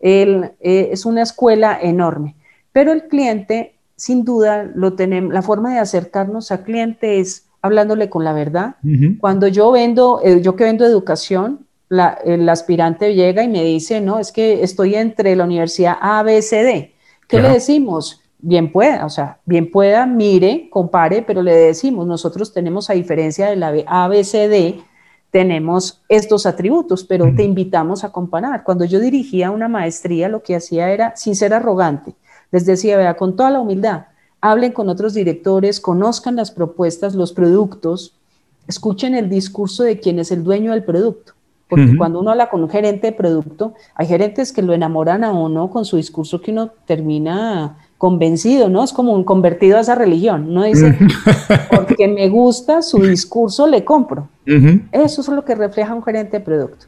[0.00, 2.34] él, eh, es una escuela enorme.
[2.72, 8.10] Pero el cliente, sin duda, lo tenemos, la forma de acercarnos al cliente es hablándole
[8.10, 8.76] con la verdad.
[9.20, 14.18] Cuando yo vendo, eh, yo que vendo educación, el aspirante llega y me dice, no,
[14.18, 16.94] es que estoy entre la universidad A, B, C, D.
[17.28, 18.22] ¿Qué le decimos?
[18.38, 23.48] Bien pueda, o sea, bien pueda, mire, compare, pero le decimos, nosotros tenemos, a diferencia
[23.48, 24.80] de la A, B, C, D,
[25.30, 28.62] tenemos estos atributos, pero te invitamos a comparar.
[28.62, 32.14] Cuando yo dirigía una maestría, lo que hacía era, sin ser arrogante,
[32.52, 34.06] les decía, vea, con toda la humildad,
[34.40, 38.16] hablen con otros directores, conozcan las propuestas, los productos,
[38.68, 41.35] escuchen el discurso de quien es el dueño del producto.
[41.68, 45.32] Porque cuando uno habla con un gerente de producto, hay gerentes que lo enamoran a
[45.32, 48.84] uno con su discurso que uno termina convencido, ¿no?
[48.84, 50.54] Es como un convertido a esa religión.
[50.54, 50.96] No dice,
[51.74, 54.28] porque me gusta su discurso, le compro.
[54.92, 56.86] Eso es lo que refleja un gerente de producto.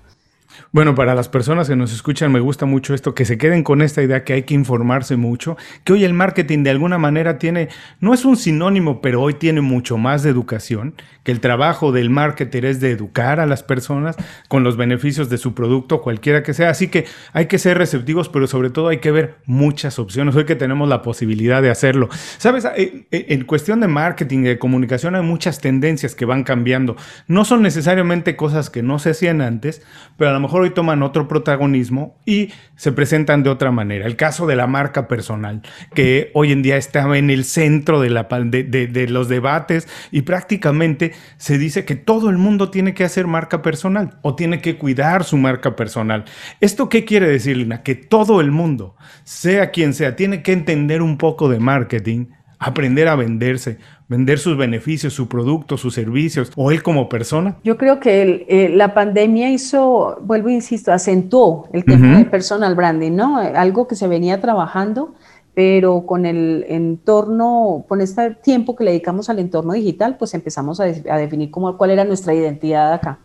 [0.72, 3.82] Bueno, para las personas que nos escuchan, me gusta mucho esto, que se queden con
[3.82, 7.68] esta idea que hay que informarse mucho, que hoy el marketing de alguna manera tiene,
[8.00, 10.94] no es un sinónimo, pero hoy tiene mucho más de educación,
[11.24, 14.16] que el trabajo del marketer es de educar a las personas
[14.48, 16.70] con los beneficios de su producto, cualquiera que sea.
[16.70, 20.34] Así que hay que ser receptivos, pero sobre todo hay que ver muchas opciones.
[20.36, 22.08] Hoy que tenemos la posibilidad de hacerlo.
[22.38, 26.96] Sabes, eh, eh, en cuestión de marketing, de comunicación, hay muchas tendencias que van cambiando.
[27.26, 29.82] No son necesariamente cosas que no se hacían antes,
[30.16, 34.06] pero a lo mejor hoy toman otro protagonismo y se presentan de otra manera.
[34.06, 35.62] El caso de la marca personal,
[35.94, 41.12] que hoy en día está en el centro de, la, de, los debates y prácticamente
[41.36, 45.24] se dice que todo el mundo tiene que hacer marca personal o tiene que cuidar
[45.24, 46.24] su marca personal.
[46.60, 47.82] ¿Esto qué quiere decir, Lina?
[47.82, 52.26] Que todo el mundo, sea quien sea, tiene que entender un poco de marketing
[52.58, 57.58] aprender a venderse, vender sus beneficios, su producto, sus servicios, o él como persona?
[57.62, 63.12] Yo creo que eh, la pandemia hizo, vuelvo, insisto, acentuó el tema de personal branding,
[63.12, 63.36] ¿no?
[63.36, 65.14] Algo que se venía trabajando,
[65.54, 70.80] pero con el entorno, con este tiempo que le dedicamos al entorno digital, pues empezamos
[70.80, 73.18] a, definir cómo, cuál era nuestra identidad acá.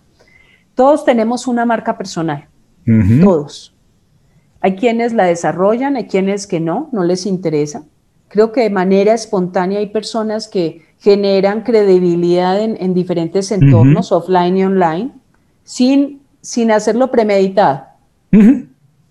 [0.76, 2.48] Todos tenemos una marca personal,
[3.24, 3.76] todos.
[4.60, 7.84] Hay quienes la desarrollan, hay quienes que no, no les interesa.
[8.34, 14.66] Creo que de manera espontánea hay personas que generan credibilidad en, diferentes entornos, offline y
[14.66, 15.12] online,
[15.64, 17.84] sin, sin hacerlo premeditado.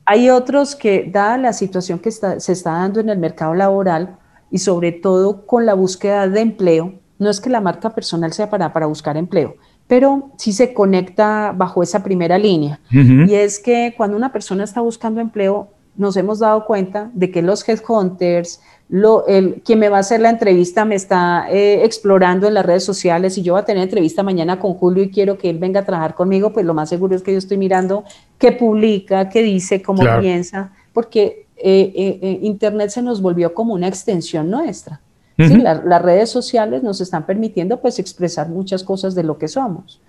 [0.06, 4.16] Hay otros que, dada la situación que se está dando en el mercado laboral
[4.50, 8.50] y sobre todo con la búsqueda de empleo, no es que la marca personal sea
[8.50, 9.54] para, para buscar empleo,
[9.86, 12.80] pero sí se conecta bajo esa primera línea.
[12.90, 17.42] Y es que cuando una persona está buscando empleo, nos hemos dado cuenta de que
[17.42, 22.46] los headhunters, lo, el, quien me va a hacer la entrevista me está eh, explorando
[22.46, 25.38] en las redes sociales y yo voy a tener entrevista mañana con Julio y quiero
[25.38, 28.04] que él venga a trabajar conmigo, pues lo más seguro es que yo estoy mirando
[28.38, 33.88] qué publica, qué dice, cómo piensa, porque eh, eh, Internet se nos volvió como una
[33.88, 35.00] extensión nuestra.
[35.36, 40.00] las redes sociales nos están permitiendo pues expresar muchas cosas de lo que somos.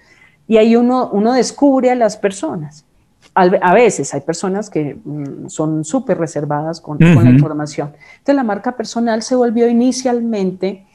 [0.47, 2.85] Y ahí uno, uno descubre a las personas
[3.35, 7.93] a veces hay personas que mm, son súper reservadas con, la información.
[8.11, 10.85] Entonces la marca personal se volvió inicialmente,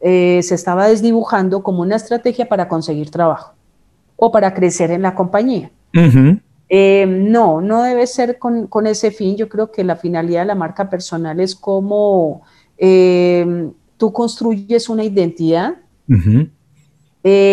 [0.00, 3.54] eh, se estaba desdibujando como una estrategia para conseguir trabajo
[4.16, 5.70] o para crecer en la compañía.
[6.68, 9.36] Eh, no, no debe ser con, ese fin.
[9.36, 12.42] Yo creo que la finalidad de la marca personal es como
[12.76, 15.76] eh, tú construyes una identidad.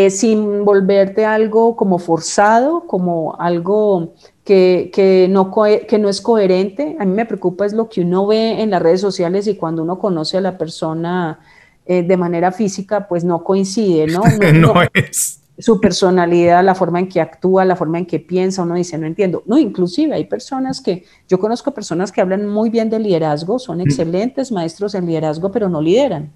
[0.09, 5.51] sin volverte algo como forzado, como algo que, no,
[5.87, 6.97] que no es coherente.
[6.99, 9.83] A mí me preocupa es lo que uno ve en las redes sociales y cuando
[9.83, 11.39] uno conoce a la persona
[11.85, 14.21] eh, de manera física, pues no coincide, ¿no?
[14.53, 15.39] No, es.
[15.59, 19.05] Su personalidad, la forma en que actúa, la forma en que piensa, uno dice, no
[19.05, 19.43] entiendo.
[19.45, 23.77] No, inclusive hay personas que, yo conozco personas que hablan muy bien de liderazgo, son
[23.77, 23.81] mm.
[23.81, 26.31] excelentes maestros en liderazgo, pero no lideran.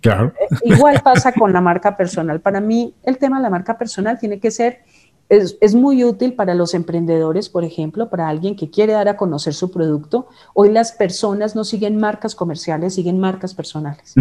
[0.00, 0.32] claro.
[0.40, 2.40] Eh, igual pasa con la marca personal.
[2.40, 4.82] Para mí, el tema de la marca personal tiene que ser
[5.28, 9.52] es, muy útil para los emprendedores, por ejemplo, para alguien que quiere dar a conocer
[9.52, 10.28] su producto.
[10.54, 14.14] Hoy las personas no siguen marcas comerciales, siguen marcas personales.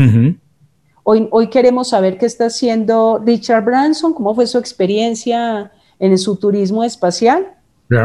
[1.03, 6.35] hoy, hoy queremos saber qué está haciendo Richard Branson, cómo fue su experiencia en su
[6.35, 7.53] turismo espacial,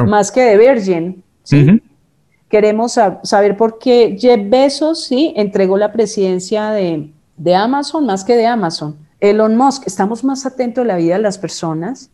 [0.07, 1.25] más que de Virgin.
[2.49, 5.33] Queremos saber por qué Jeff Bezos ¿sí?
[5.37, 8.97] entregó la presidencia de, de Amazon más que de Amazon.
[9.23, 12.11] Elon Musk, estamos más atentos a la vida de las personas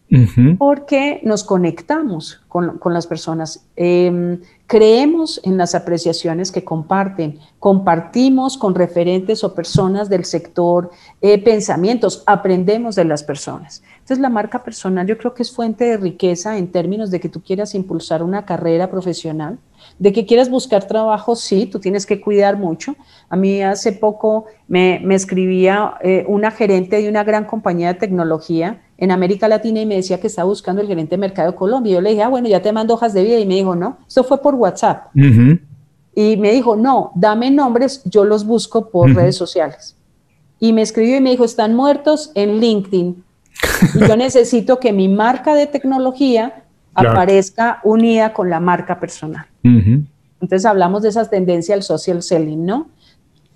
[0.58, 8.74] porque nos conectamos con, las personas, em, creemos en las apreciaciones que comparten, compartimos con
[8.74, 10.90] referentes o personas del sector
[11.22, 13.82] eh, pensamientos, aprendemos de las personas.
[14.08, 17.28] Entonces la marca personal yo creo que es fuente de riqueza en términos de que
[17.28, 19.58] tú quieras impulsar una carrera profesional
[19.98, 22.96] de que quieras buscar trabajo, sí, tú tienes que cuidar mucho.
[23.28, 28.80] A mí hace poco me, escribía eh, una gerente de una gran compañía de tecnología
[28.96, 31.96] en América Latina y me decía que estaba buscando el gerente de mercado de Colombia.
[31.96, 33.38] Yo le dije, ah, bueno, ya te mando hojas de vida.
[33.38, 35.08] Y me dijo, no, eso fue por WhatsApp.
[36.14, 39.94] Y me dijo, no, dame nombres, yo los busco por redes sociales.
[40.58, 43.27] Y me escribió y me dijo, están muertos en LinkedIn.
[43.94, 49.46] Y yo necesito que mi marca de tecnología aparezca unida con la marca personal.
[49.62, 52.88] Entonces hablamos de esa tendencia al social selling, ¿no?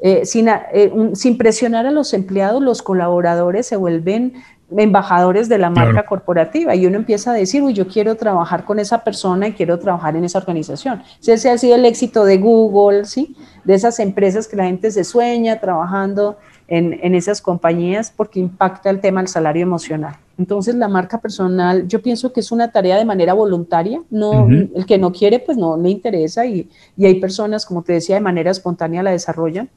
[0.05, 4.33] Eh, sin, eh, sin, presionar a los empleados, los colaboradores se vuelven
[4.77, 8.81] embajadores de la marca corporativa y uno empieza a decir, uy, yo quiero trabajar con
[8.81, 11.03] esa persona y quiero trabajar en esa organización.
[11.25, 13.37] ese ha sido el éxito de Google, ¿sí?
[13.65, 16.37] De esas empresas que la gente se sueña trabajando
[16.69, 20.17] en, esas compañías porque impacta el tema del salario emocional.
[20.39, 24.87] Entonces, la marca personal, yo pienso que es una tarea de manera voluntaria, no, el
[24.87, 28.51] que no quiere, pues no le interesa y, hay personas, como te decía, de manera
[28.51, 29.69] espontánea la desarrollan.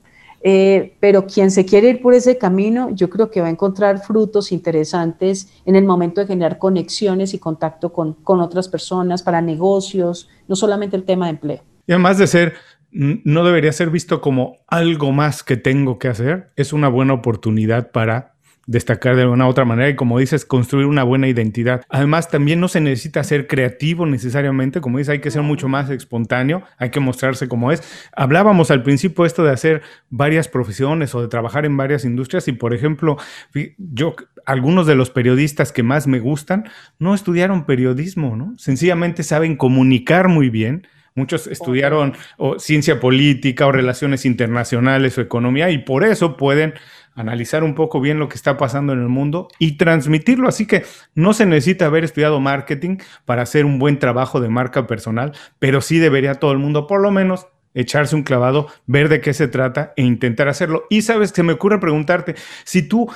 [0.48, 4.00] Eh, pero quien se quiere ir por ese camino, yo creo que va a encontrar
[4.00, 9.42] frutos interesantes en el momento de generar conexiones y contacto con, con otras personas para
[9.42, 11.62] negocios, no solamente el tema de empleo.
[11.88, 12.54] Y además de ser
[12.96, 16.52] no debería ser visto como algo más que tengo que hacer.
[16.56, 18.36] Es una buena oportunidad para
[18.68, 21.84] destacar de alguna otra manera y como dices, construir una buena identidad.
[21.90, 25.90] Además, también no se necesita ser creativo necesariamente, como dices, hay que ser mucho más
[25.90, 27.84] espontáneo, hay que mostrarse como es.
[28.16, 32.54] Hablábamos al principio esto de hacer varias profesiones o de trabajar en varias industrias y,
[32.54, 33.18] por ejemplo,
[33.78, 36.66] yo, algunos de los periodistas que más me gustan
[36.98, 38.54] no estudiaron periodismo, ¿no?
[38.58, 45.72] Sencillamente saben comunicar muy bien, muchos estudiaron o ciencia política o relaciones internacionales o economía
[45.72, 46.74] y por eso pueden
[47.16, 50.50] analizar un poco bien lo que está pasando en el mundo y transmitirlo.
[50.50, 50.84] Así que
[51.16, 55.80] no se necesita haber estudiado marketing para hacer un buen trabajo de marca personal, pero
[55.80, 59.48] sí debería todo el mundo por lo menos echarse un clavado, ver de qué se
[59.48, 60.84] trata e intentar hacerlo.
[60.90, 63.10] Y sabes, se me ocurre preguntarte, si tú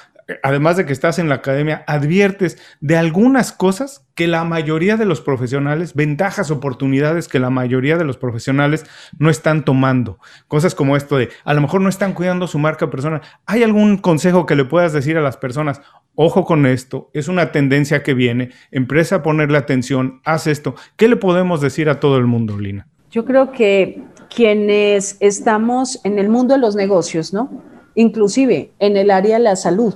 [0.44, 5.06] además de que estás en la academia, adviertes de algunas cosas que la mayoría de
[5.06, 8.86] los profesionales, ventajas, oportunidades que la mayoría de los profesionales
[9.18, 10.20] no están tomando.
[10.48, 13.22] Cosas como esto de, a lo mejor no están cuidando su marca personal.
[13.46, 15.82] ¿Hay algún consejo que le puedas decir a las personas?
[16.16, 20.76] Ojo con esto, es una tendencia que viene, empresa a ponerle atención, haz esto.
[20.98, 22.88] ¿Qué le podemos decir a todo el mundo, Lina?
[23.10, 27.64] Yo creo que quienes estamos en el mundo de los negocios, ¿no?
[27.96, 29.96] Inclusive en el área de la salud,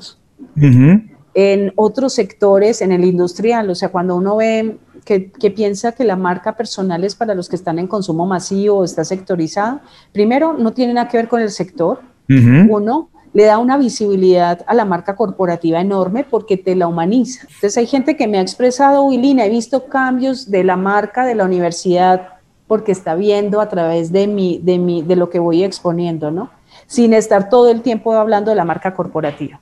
[1.33, 5.19] en otros sectores, en el industrial, o sea, cuando uno ve que,
[5.55, 9.81] piensa que la marca personal es para los que están en consumo masivo, está sectorizada,
[10.11, 14.73] primero no tiene nada que ver con el sector, uno, le da una visibilidad a
[14.73, 17.41] la marca corporativa enorme porque te la humaniza.
[17.43, 21.35] Entonces hay gente que me ha expresado, Wilina, he visto cambios de la marca de
[21.35, 22.29] la universidad
[22.67, 26.49] porque está viendo a través de, mi, de, mi, de lo que voy exponiendo, ¿no?
[26.87, 29.59] Sin estar todo el tiempo hablando de la marca corporativa.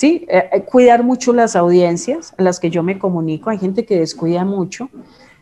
[0.00, 3.50] Sí, eh, eh, cuidar mucho las audiencias a las que yo me comunico.
[3.50, 4.88] Hay gente que descuida mucho.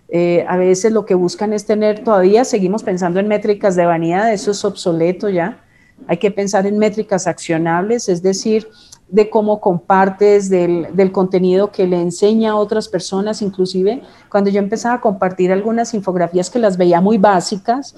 [0.08, 4.32] Eh, a veces lo que buscan es tener, todavía seguimos pensando en métricas de vanidad,
[4.32, 5.60] eso es obsoleto ya.
[6.08, 8.66] Hay que pensar en métricas accionables, es decir,
[9.06, 14.58] de cómo compartes, del, del, contenido que le enseña a otras personas, inclusive cuando yo
[14.58, 17.94] empezaba a compartir algunas infografías que las veía muy básicas,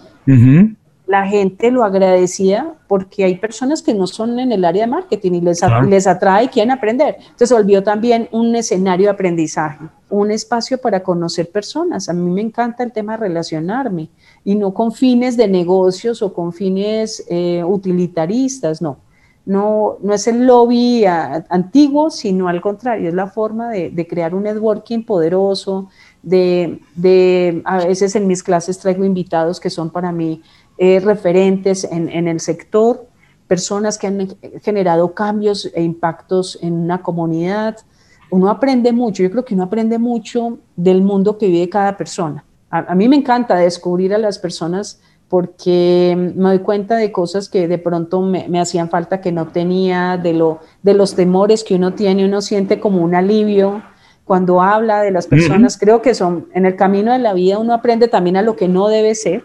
[1.11, 5.33] la gente lo agradecía porque hay personas que no son en el área de marketing
[5.33, 7.16] y les, les atrae y quieren aprender.
[7.18, 12.09] Entonces se volvió también un escenario de aprendizaje, un espacio para conocer personas.
[12.09, 14.09] A mí me encanta el tema de relacionarme
[14.44, 18.99] y no con fines de negocios o con fines eh, utilitaristas, no.
[19.46, 24.33] No, no es el lobby antiguo, sino al contrario, es la forma de, de crear
[24.33, 25.88] un networking poderoso,
[26.23, 30.42] de, de, a veces en mis clases traigo invitados que son para mí
[30.82, 33.06] eh, referentes en, en, el sector,
[33.46, 37.76] personas que han generado cambios e impactos en una comunidad.
[38.30, 42.46] Uno aprende mucho, yo creo que uno aprende mucho del mundo que vive cada persona.
[42.70, 47.68] A, mí me encanta descubrir a las personas porque me doy cuenta de cosas que
[47.68, 51.74] de pronto me, me, hacían falta que no tenía, de, lo, de los temores que
[51.74, 53.82] uno tiene, uno siente como un alivio
[54.24, 55.76] cuando habla de las personas.
[55.76, 58.66] Creo que son en el camino de la vida uno aprende también a lo que
[58.66, 59.44] no debe ser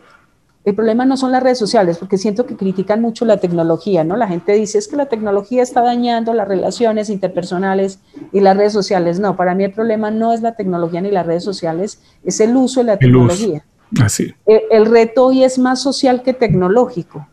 [0.66, 4.18] el problema no son las redes sociales, porque siento que critican mucho la tecnología, ¿no?
[4.18, 8.00] La gente dice, es que la tecnología está dañando las relaciones interpersonales
[8.34, 9.20] y las redes sociales.
[9.20, 12.56] No, para mí el problema no es la tecnología ni las redes sociales, es el
[12.56, 13.64] uso de la tecnología.
[14.02, 14.34] Así.
[14.48, 17.28] El, reto hoy es más social que tecnológico.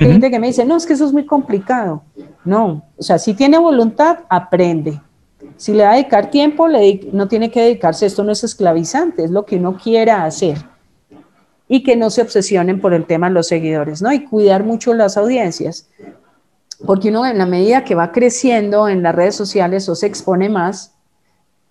[0.00, 2.02] Hay gente que me dice, no, es que eso es muy complicado.
[2.42, 4.98] No, o sea, si tiene voluntad, aprende.
[5.58, 9.24] Si le va a dedicar tiempo, le, no tiene que dedicarse, esto no es esclavizante,
[9.24, 10.71] es lo que uno quiera hacer
[11.74, 14.12] y que no se obsesionen por el tema de los seguidores, ¿no?
[14.12, 15.88] Y cuidar mucho las audiencias,
[16.84, 20.50] porque uno en la medida que va creciendo en las redes sociales o se expone
[20.50, 20.91] más,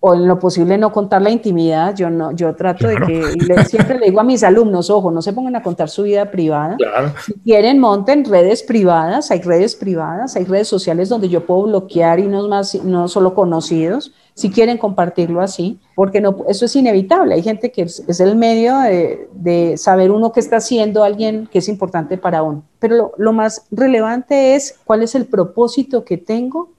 [0.04, 4.00] o en lo posible no contar la intimidad, yo no, yo trato de que, siempre
[4.00, 6.76] le digo a mis alumnos, ojo, no se pongan a contar su vida privada.
[7.24, 12.18] Si quieren, monten redes privadas, hay redes privadas, hay redes sociales donde yo puedo bloquear
[12.18, 17.34] y no, más, no solo conocidos, si quieren compartirlo así, porque no, eso es inevitable.
[17.34, 21.68] Hay gente que es, el medio de, saber uno qué está haciendo alguien que es
[21.68, 22.64] importante para uno.
[22.80, 26.70] Pero lo, más relevante es cuál es el propósito que tengo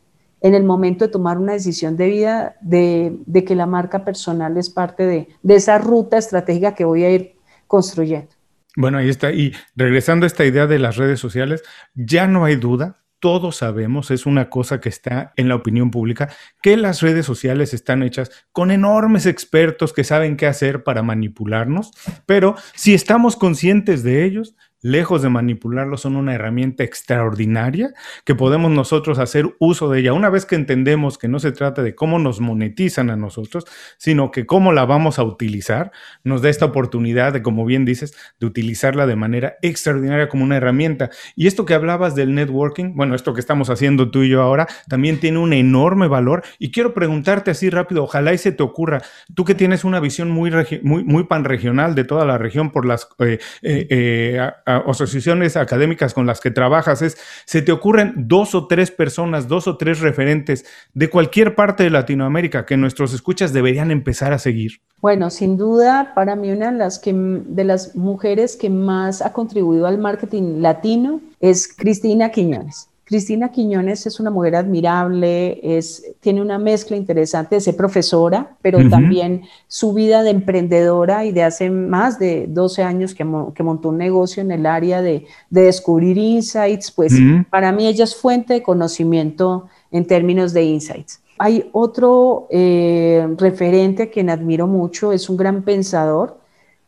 [0.43, 4.69] en el momento de tomar una decisión de vida, de, que la marca personal es
[4.69, 8.29] parte de, de esa ruta estratégica que voy a ir construyendo.
[8.75, 9.32] Bueno, ahí está.
[9.32, 11.63] Y regresando a esta idea de las redes sociales,
[11.95, 16.27] ya no hay duda todos sabemos, es una cosa que está en la opinión pública,
[16.62, 21.91] que las redes sociales están hechas con enormes expertos que saben qué hacer para manipularnos,
[22.25, 27.93] pero si estamos conscientes de ellos, lejos de manipularlo, son una herramienta extraordinaria
[28.26, 30.13] que podemos nosotros hacer uso de ella.
[30.13, 33.65] Una vez que entendemos que no se trata de cómo nos monetizan a nosotros,
[33.98, 35.91] sino que cómo la vamos a utilizar,
[36.24, 40.58] nos da esta oportunidad de, como bien dices, de utilizarla de manera extraordinaria como una
[40.58, 41.10] herramienta.
[41.36, 44.67] Y esto que hablabas del networking, bueno, esto que estamos haciendo tú y yo ahora,
[44.89, 46.43] también tiene un enorme valor.
[46.60, 49.02] Y quiero preguntarte así rápido, ojalá y se te ocurra,
[49.34, 53.08] tú que tienes una visión muy, muy, muy panregional de toda la región por las...
[53.19, 58.68] Eh, eh, eh, asociaciones académicas con las que trabajas, es, ¿se te ocurren dos o
[58.68, 63.92] tres personas, dos o tres referentes de cualquier parte de Latinoamérica que nuestros escuchas deberían
[63.92, 64.82] empezar a seguir?
[65.02, 69.34] Bueno, sin duda, para mí una de las, que, de las mujeres que más ha
[69.34, 72.88] contribuido al marketing latino es Cristina Quiñones.
[73.06, 78.79] Cristina Quiñones es una mujer admirable, es, tiene una mezcla interesante de ser profesora, pero
[78.89, 83.97] también su vida de emprendedora y de hace más de 12 años que, montó un
[83.97, 87.13] negocio en el área de, descubrir insights, pues
[87.49, 91.19] para mí ella es fuente de conocimiento en términos de insights.
[91.39, 96.39] Hay otro eh, referente a quien admiro mucho, es un gran pensador.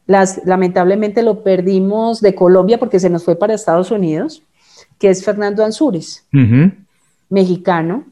[0.07, 4.43] Las, lamentablemente lo perdimos de Colombia porque se nos fue para Estados Unidos
[4.99, 6.25] que es Fernando Ansúrez,
[7.29, 8.05] mexicano.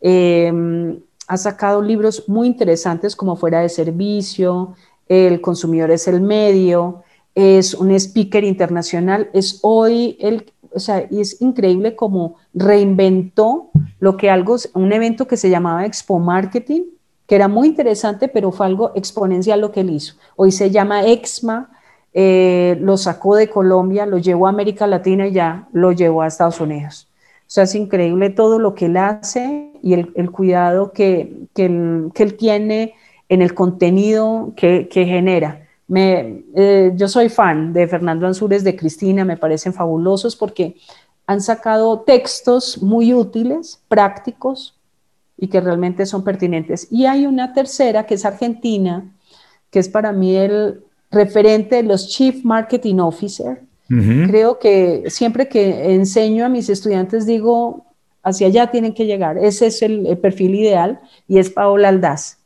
[0.00, 0.98] Em,
[1.28, 4.74] ha sacado libros muy interesantes como Fuera de Servicio,
[5.08, 7.02] El consumidor es el medio,
[7.34, 14.16] es un speaker internacional, es hoy el, o sea, y es increíble como reinventó lo
[14.16, 16.82] que algo, un evento que se llamaba Expo Marketing,
[17.26, 20.14] que era muy interesante, pero fue algo exponencial lo que él hizo.
[20.36, 21.70] Hoy se llama EXMA,
[22.14, 26.26] eh, lo sacó de Colombia, lo llevó a América Latina y ya lo llevó a
[26.26, 27.08] Estados Unidos.
[27.42, 32.36] O sea, es increíble todo lo que él hace y el, cuidado que, que, él,
[32.38, 32.94] tiene
[33.28, 35.68] en el contenido que, genera.
[35.88, 40.76] Me, eh, yo soy fan de Fernando Ansúrez, de Cristina, me parecen fabulosos porque
[41.26, 44.78] han sacado textos muy útiles, prácticos
[45.36, 46.88] y que realmente son pertinentes.
[46.90, 49.12] Y hay una tercera que es Argentina,
[49.70, 53.60] que es para mí el, referente de los Chief Marketing Officer.
[53.88, 57.84] Creo que siempre que enseño a mis estudiantes digo,
[58.22, 59.36] hacia allá tienen que llegar.
[59.36, 62.38] Ese es el, perfil ideal y es Paola Aldaz.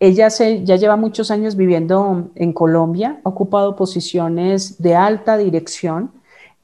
[0.00, 6.10] Ella se, ya lleva muchos años viviendo en Colombia, ha ocupado posiciones de alta dirección,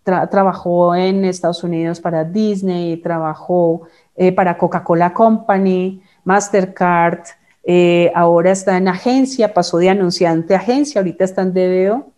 [0.04, 3.82] trabajó en Estados Unidos para Disney, trabajó
[4.16, 7.24] eh, para Coca-Cola Company, Mastercard,
[7.64, 12.12] eh, ahora está en agencia, pasó de anunciante a agencia, ahorita está en DBO.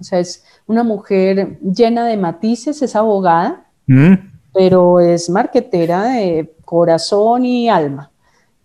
[0.00, 4.14] O sea, es una mujer llena de matices, es abogada, mm.
[4.54, 8.10] pero es marquetera de corazón y alma.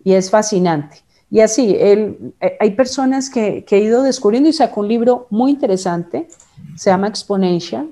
[0.03, 0.97] Y es fascinante.
[1.31, 5.27] Y así, él, eh, hay personas que, que, he ido descubriendo y sacó un libro
[5.31, 6.27] muy interesante,
[6.75, 7.89] se llama Exponential,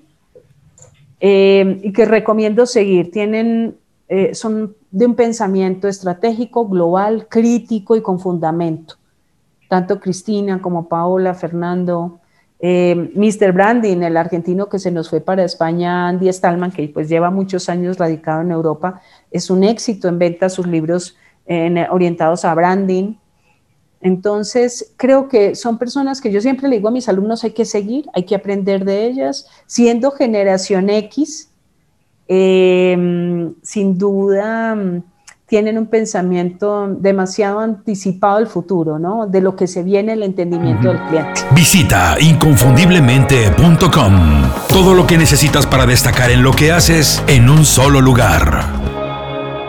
[1.20, 3.12] eh, y que recomiendo seguir.
[3.12, 3.78] Tienen,
[4.34, 8.96] son de un pensamiento estratégico, global, crítico y con fundamento.
[9.70, 12.20] Tanto Cristina como Paola, Fernando,
[12.60, 13.54] eh, Mr.
[13.54, 17.70] Branding, el argentino que se nos fue para España, Andy Stallman, que pues lleva muchos
[17.70, 19.02] años radicado en Europa,
[19.32, 21.16] es un éxito en venta sus libros
[21.90, 23.16] orientados a branding.
[24.02, 27.66] Entonces, creo que son personas que yo siempre le digo a mis alumnos, hay que
[27.66, 31.51] seguir, hay que aprender de ellas, siendo generación X,
[32.28, 35.04] Em, sin duda mm,
[35.52, 39.28] tienen un pensamiento demasiado anticipado del futuro, ¿no?
[39.28, 41.42] De lo que se viene el entendimiento del cliente.
[41.54, 44.14] Visita inconfundiblemente.com.
[44.70, 48.81] Todo lo que necesitas para destacar en lo que haces en un solo lugar.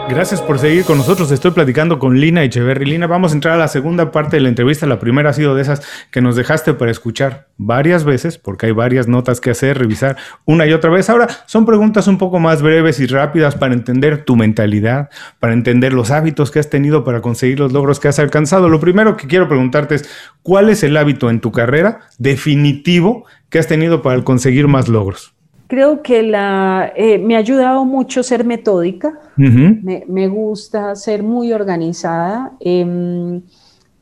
[0.08, 1.30] Gracias por seguir con nosotros.
[1.30, 2.84] Estoy platicando con Lina Echeverry.
[2.84, 4.84] Lina, vamos a entrar a la segunda parte de la entrevista.
[4.86, 8.72] La primera ha sido de esas que nos dejaste para escuchar varias veces, porque hay
[8.72, 11.08] varias notas que hacer, revisar una y otra vez.
[11.08, 15.08] Ahora son preguntas un poco más breves y rápidas para entender tu mentalidad,
[15.40, 18.68] para entender los hábitos que has tenido para conseguir los logros que has alcanzado.
[18.68, 20.10] Lo primero que quiero preguntarte es,
[20.42, 25.34] ¿cuál es el hábito en tu carrera definitivo que has tenido para conseguir más logros?
[25.72, 32.52] Creo que la, eh, me ha ayudado mucho ser metódica, me, gusta ser muy organizada,
[32.60, 33.40] em,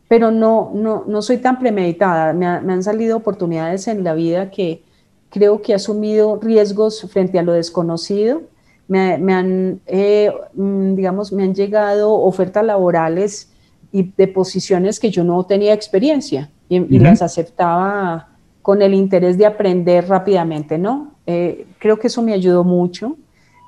[0.09, 2.33] pero no, no, no, soy tan premeditada.
[2.33, 4.83] Me, han salido oportunidades en la vida que
[5.29, 8.43] creo que he asumido riesgos frente a lo desconocido.
[8.89, 13.53] Me, han, eh, mm, digamos, me han llegado ofertas laborales
[13.93, 19.39] y de posiciones que yo no tenía experiencia y, y las aceptaba con el interés
[19.39, 21.13] de aprender rápidamente, ¿no?
[21.33, 23.17] Eh, creo que eso me ayudó mucho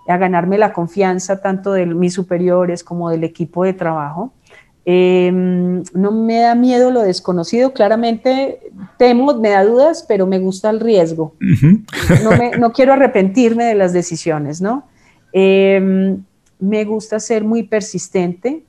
[0.08, 4.32] a ganarme la confianza tanto de mis superiores como del equipo de trabajo.
[4.84, 8.58] Em, no me da miedo lo desconocido, claramente
[8.98, 11.36] temo, me da dudas, pero me gusta el riesgo.
[12.58, 14.88] no, quiero arrepentirme de las decisiones, ¿no?
[15.32, 16.24] Em,
[16.58, 18.64] me gusta ser muy persistente,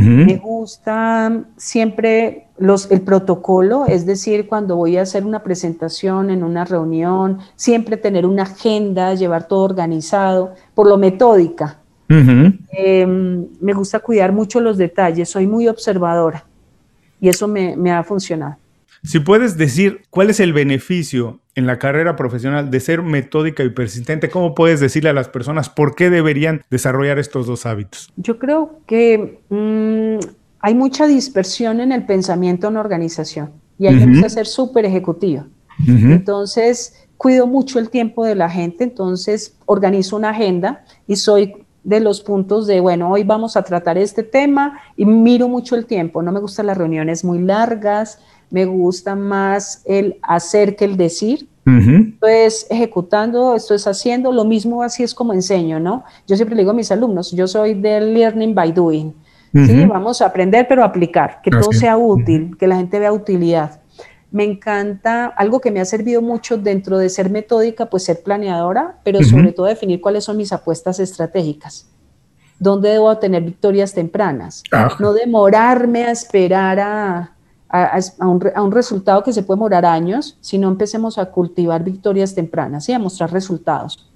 [0.00, 6.42] me gusta siempre los, el protocolo, es decir, cuando voy a hacer una presentación en
[6.42, 11.78] una reunión, siempre tener una agenda, llevar todo organizado, por lo metódica.
[12.08, 16.44] Em, me gusta cuidar mucho los detalles, soy muy observadora
[17.20, 18.56] y eso me, me ha funcionado.
[19.04, 23.68] Si puedes decir cuál es el beneficio en la carrera profesional de ser metódica y
[23.68, 28.10] persistente, ¿cómo puedes decirle a las personas por qué deberían desarrollar estos dos hábitos?
[28.16, 30.26] Yo creo que mm,
[30.58, 35.46] hay mucha dispersión en el pensamiento en organización y hay que ser súper ejecutiva.
[35.86, 41.52] Entonces, cuido mucho el tiempo de la gente, entonces organizo una agenda y soy
[41.82, 45.84] de los puntos de, bueno, hoy vamos a tratar este tema y miro mucho el
[45.84, 46.22] tiempo.
[46.22, 48.18] No me gustan las reuniones muy largas,
[48.54, 51.48] me gusta más el hacer que el decir.
[51.66, 56.04] Entonces, ejecutando, esto es haciendo, lo mismo así es como enseño, ¿no?
[56.28, 59.12] Yo siempre le digo a mis alumnos, yo soy de learning by doing.
[59.52, 63.80] Sí, vamos a aprender, pero aplicar, que todo sea útil, que la gente vea utilidad.
[64.30, 69.00] Me encanta, algo que me ha servido mucho dentro de ser metódica, pues ser planeadora,
[69.02, 71.88] pero sobre todo definir cuáles son mis apuestas estratégicas.
[72.60, 74.62] ¿Dónde debo tener victorias tempranas?
[74.70, 74.96] Ah.
[75.00, 77.33] No demorarme a esperar a,
[77.68, 82.92] a, un, resultado que se puede demorar años, sino empecemos a cultivar victorias tempranas y
[82.92, 84.10] a mostrar resultados.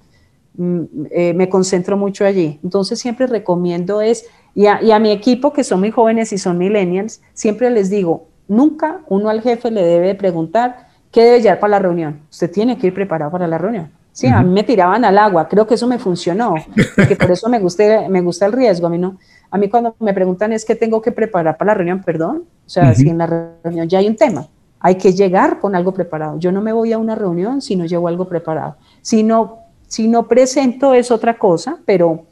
[0.55, 2.59] Mm, eh, me concentro mucho allí.
[2.63, 4.25] Entonces siempre recomiendo es,
[4.55, 7.89] y a, y a mi equipo que son muy jóvenes y son millennials, siempre les
[7.89, 12.21] digo, Nunca uno al jefe le debe preguntar qué debe llevar para la reunión.
[12.31, 13.91] Usted tiene que ir preparado para la reunión.
[14.11, 16.55] Sí, a mí me tiraban al agua, creo que eso me funcionó,
[16.95, 18.87] porque por eso me gusta, me gusta el riesgo.
[18.87, 19.17] A mí no,
[19.51, 22.69] a mí cuando me preguntan es que tengo que preparar para la reunión, perdón, o
[22.69, 24.47] sea, si en la reunión ya hay un tema,
[24.79, 26.37] hay que llegar con algo preparado.
[26.39, 28.77] Yo no me voy a una reunión si no llevo algo preparado.
[29.01, 32.25] Si no, si no presento es otra cosa, pero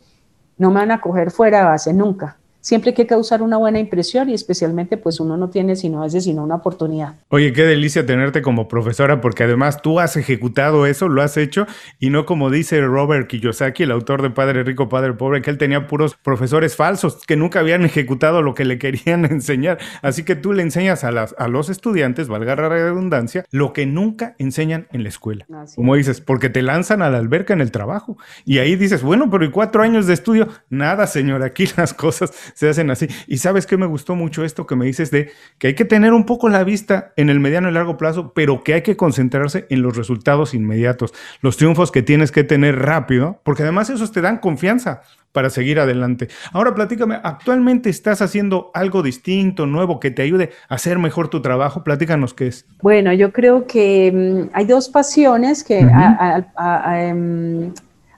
[0.57, 2.37] no me van a coger fuera de base nunca
[2.67, 6.03] siempre hay que causar una buena impresión y especialmente pues uno no tiene sino a
[6.03, 7.15] veces sino una oportunidad.
[7.29, 11.65] Oye, qué delicia tenerte como profesora porque además tú has ejecutado eso, lo has hecho
[11.97, 15.57] y no como dice Robert Kiyosaki, el autor de Padre Rico, Padre Pobre, que él
[15.57, 19.77] tenía puros profesores falsos que nunca habían ejecutado lo que le querían enseñar.
[20.01, 23.85] Así que tú le enseñas a, las, a los estudiantes, valga la redundancia, lo que
[23.85, 25.47] nunca enseñan en la escuela.
[25.73, 29.29] como dices, porque te lanzan a la alberca en el trabajo y ahí dices, bueno,
[29.29, 30.49] pero ¿y cuatro años de estudio?
[30.69, 33.07] Nada, señor, aquí las cosas se hacen así.
[33.27, 35.29] Y sabes que me gustó mucho esto que me dices de
[35.59, 38.63] que hay que tener un poco la vista en el mediano y largo plazo, pero
[38.63, 43.39] que hay que concentrarse en los resultados inmediatos, los triunfos que tienes que tener rápido,
[43.43, 45.01] porque además esos te dan confianza
[45.33, 46.29] para seguir adelante.
[46.51, 51.43] Ahora platícame, ¿actualmente estás haciendo algo distinto, nuevo, que te ayude a hacer mejor tu
[51.43, 51.83] trabajo?
[51.83, 52.65] Platícanos qué es.
[52.81, 55.87] Bueno, yo creo que mm, hay dos pasiones que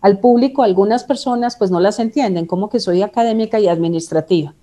[0.02, 4.54] al público algunas personas pues no las entienden, como que soy académica y administrativa.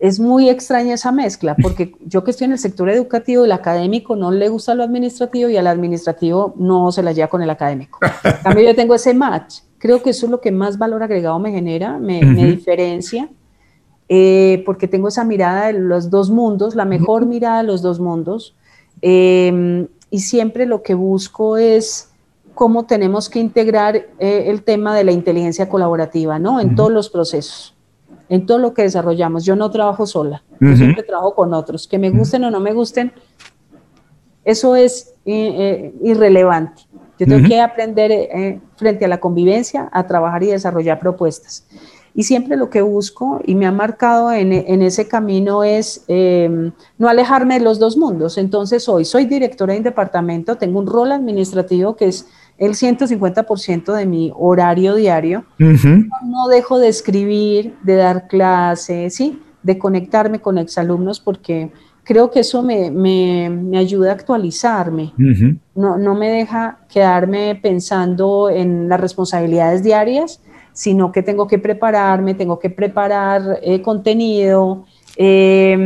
[0.00, 4.16] Es muy extraña esa mezcla, porque yo que estoy en el sector educativo, el académico
[4.16, 7.98] no le gusta lo administrativo y al administrativo no se la lleva con el académico.
[8.42, 9.60] Cambio, yo tengo ese match.
[9.78, 13.30] Creo que eso es lo que más valor agregado me genera, me, diferencia,
[14.08, 17.98] eh, porque tengo esa mirada de los dos mundos, la mejor mirada de los dos
[17.98, 18.54] mundos,
[19.00, 22.09] eh, y siempre lo que busco es
[22.60, 26.60] cómo tenemos que integrar eh, el tema de la inteligencia colaborativa, ¿no?
[26.60, 27.74] En todos los procesos,
[28.28, 29.46] en todo lo que desarrollamos.
[29.46, 32.74] Yo no trabajo sola, yo siempre trabajo con otros, que me gusten o no me
[32.74, 33.14] gusten,
[34.44, 36.82] eso es eh, eh, irrelevante.
[37.18, 41.66] Yo tengo que aprender frente a la convivencia a trabajar y desarrollar propuestas.
[42.14, 46.72] Y siempre lo que busco y me ha marcado en, en ese camino es em,
[46.98, 48.36] no alejarme de los dos mundos.
[48.38, 52.26] Entonces hoy soy directora de un departamento, tengo un rol administrativo que es
[52.58, 55.44] el 150% de mi horario diario.
[55.58, 59.40] No dejo de escribir, de dar clases, ¿sí?
[59.62, 61.70] de conectarme con exalumnos porque
[62.04, 65.12] creo que eso me, me, ayuda a actualizarme.
[65.74, 70.40] no, no me deja quedarme pensando en las responsabilidades diarias,
[70.72, 74.84] sino que tengo que prepararme, tengo que preparar eh, contenido,
[75.16, 75.76] eh,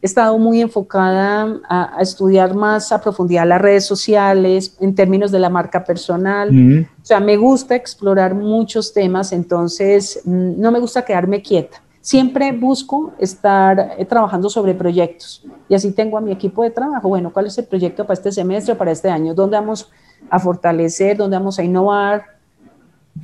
[0.00, 5.38] he estado muy enfocada a, estudiar más a profundidad las redes sociales en términos de
[5.38, 6.86] la marca personal.
[7.02, 11.82] O sea, me gusta explorar muchos temas, entonces mm, no me gusta quedarme quieta.
[12.00, 17.08] Siempre busco estar eh, trabajando sobre proyectos y así tengo a mi equipo de trabajo.
[17.08, 19.34] Bueno, ¿cuál es el proyecto para este semestre, para este año?
[19.34, 19.90] ¿Dónde vamos
[20.30, 21.16] a fortalecer?
[21.16, 22.37] ¿Dónde vamos a innovar?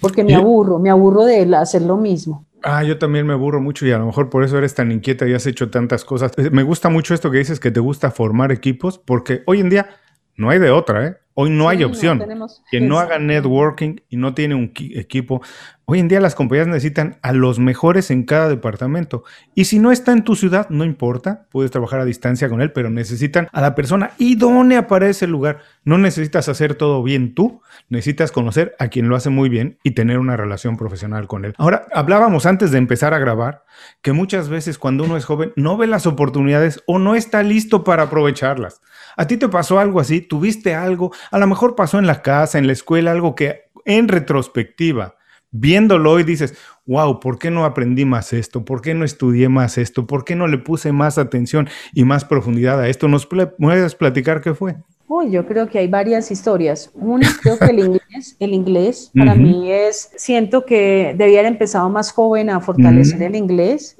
[0.00, 2.46] Porque me aburro, me aburro de hacer lo mismo.
[2.62, 5.28] Ah, yo también me aburro mucho y a lo mejor por eso eres tan inquieta
[5.28, 6.32] y has hecho tantas cosas.
[6.38, 9.68] Eh, me gusta mucho esto que dices que te gusta formar equipos porque hoy en
[9.68, 9.88] día
[10.36, 11.16] no hay de otra, ¿eh?
[11.34, 12.22] Hoy no hay opción.
[12.70, 15.42] que no haga networking y no tiene un equipo,
[15.86, 19.22] Hoy en día las compañías necesitan a los mejores en cada departamento.
[19.54, 22.72] Y si no está en tu ciudad, no importa, puedes trabajar a distancia con él,
[22.72, 25.58] pero necesitan a la persona idónea para ese lugar.
[25.84, 27.60] No necesitas hacer todo bien tú,
[27.90, 31.52] necesitas conocer a quien lo hace muy bien y tener una relación profesional con él.
[31.58, 33.66] Ahora, hablábamos antes de empezar a grabar
[34.00, 37.84] que muchas veces cuando uno es joven no ve las oportunidades o no está listo
[37.84, 38.80] para aprovecharlas.
[39.18, 40.22] ¿A ti te pasó algo así?
[40.22, 41.12] ¿Tuviste algo?
[41.30, 45.16] A lo mejor pasó en la casa, en la escuela, algo que en retrospectiva
[45.54, 48.64] viéndolo hoy dices, wow, ¿por qué no aprendí más esto?
[48.64, 50.06] ¿Por qué no estudié más esto?
[50.06, 53.08] ¿Por qué no le puse más atención y más profundidad a esto?
[53.08, 54.76] ¿Nos puedes platicar qué fue?
[55.06, 56.90] Uy, yo creo que hay varias historias.
[56.94, 61.88] Una, creo que el inglés, el inglés para mí es, siento que debía haber empezado
[61.88, 63.96] más joven a fortalecer el inglés.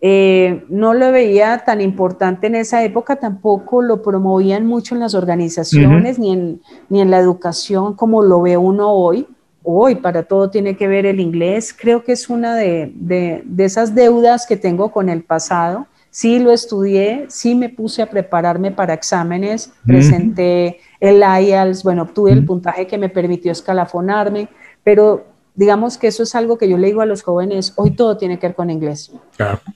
[0.00, 5.14] Eh, no lo veía tan importante en esa época, tampoco lo promovían mucho en las
[5.14, 9.26] organizaciones ni, en, ni en la educación como lo ve uno hoy
[9.66, 11.74] hoy para todo tiene que ver el inglés.
[11.76, 15.88] Creo que es una de, esas deudas que tengo con el pasado.
[16.10, 22.30] Sí lo estudié, sí me puse a prepararme para exámenes, presenté el IELTS, bueno, obtuve
[22.30, 24.48] el puntaje que me permitió escalafonarme,
[24.82, 28.16] pero digamos que eso es algo que yo le digo a los jóvenes, hoy todo
[28.16, 29.12] tiene que ver con inglés.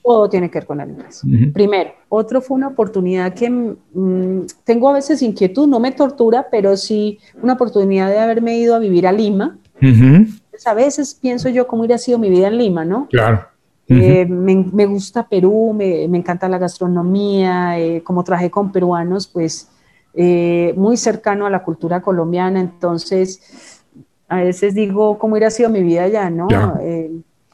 [0.02, 1.22] Todo tiene que ver con el inglés.
[1.52, 6.76] Primero, otro fue una oportunidad que mm, tengo a veces inquietud, no me tortura, pero
[6.78, 9.58] sí una oportunidad de haberme ido a vivir a Lima
[10.50, 13.08] pues a veces pienso yo cómo hubiera sido mi vida en Lima, ¿no?
[13.08, 13.46] Claro.
[13.88, 19.68] Eh, me, gusta Perú, me, encanta la gastronomía, eh, como trabajé con peruanos, pues
[20.14, 23.82] eh, muy cercano a la cultura colombiana, entonces
[24.28, 26.46] a veces digo cómo hubiera sido mi vida allá, ¿no?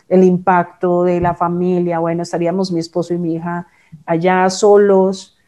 [0.09, 3.67] el impacto de la familia, bueno, estaríamos mi esposo y mi hija
[4.05, 5.39] allá solos,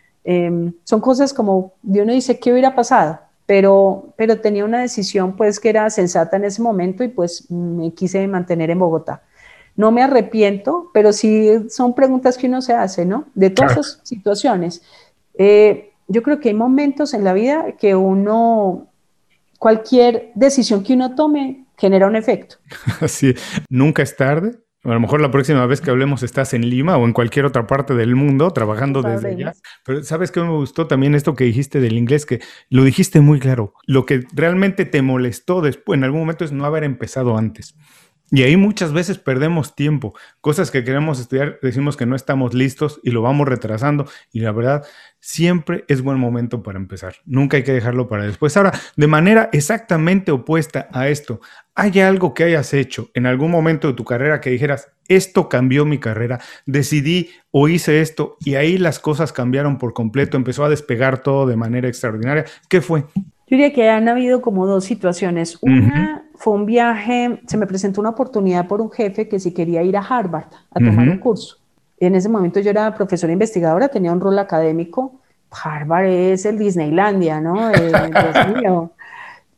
[0.85, 3.21] son cosas como, Dios uno dice, ¿qué hubiera pasado?
[3.49, 7.95] Pero, pero tenía una decisión pues que era sensata en ese momento y pues me
[7.95, 9.23] quise mantener en Bogotá.
[9.75, 13.25] No me arrepiento, pero sí son preguntas que uno se hace, ¿no?
[13.35, 14.83] De todas esas situaciones.
[15.39, 18.89] Eh, yo creo que hay momentos en la vida que uno,
[19.59, 22.57] cualquier decisión que uno tome genera un efecto.
[23.09, 23.35] Sí,
[23.71, 27.05] nunca es tarde a lo mejor la próxima vez que hablemos estás en Lima o
[27.05, 29.53] en cualquier otra parte del mundo trabajando desde allá.
[29.85, 33.41] Pero sabes que me gustó también esto que dijiste del inglés, que lo dijiste muy
[33.41, 33.75] claro.
[33.87, 37.75] Lo que realmente te molestó después, en algún momento, es no haber empezado antes.
[38.31, 40.15] Y ahí muchas veces perdemos tiempo.
[40.43, 44.07] Cosas que queremos estudiar, decimos que no estamos listos y lo vamos retrasando.
[44.33, 44.85] Y la verdad,
[45.19, 47.17] siempre es buen momento para empezar.
[47.25, 48.55] Nunca hay que dejarlo para después.
[48.57, 51.41] Ahora, de manera exactamente opuesta a esto,
[51.79, 55.85] ¿hay algo que hayas hecho en algún momento de tu carrera que dijeras, esto cambió
[55.85, 60.69] mi carrera, decidí o hice esto y ahí las cosas cambiaron por completo, empezó a
[60.69, 62.45] despegar todo de manera extraordinaria?
[62.69, 63.05] ¿Qué fue?
[63.15, 65.57] Yo diría que han habido como dos situaciones.
[65.63, 69.85] Una fue un viaje, se me presentó una oportunidad por un jefe que si quería
[69.85, 71.59] ir a Harvard a tomar un curso.
[71.99, 75.21] En ese momento yo era profesora investigadora, tenía un rol académico.
[75.51, 77.71] Harvard es el Disneylandia, ¿no?
[77.71, 78.93] Eh, Dios mío.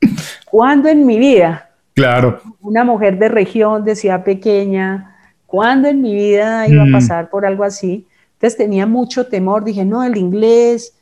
[0.50, 1.69] ¿Cuándo en mi vida?
[2.01, 2.40] Claro.
[2.61, 6.92] Una mujer de región, de ciudad pequeña, ¿cuándo en mi vida iba a mm.
[6.92, 8.07] pasar por algo así?
[8.34, 10.94] Entonces tenía mucho temor, dije, no, el inglés,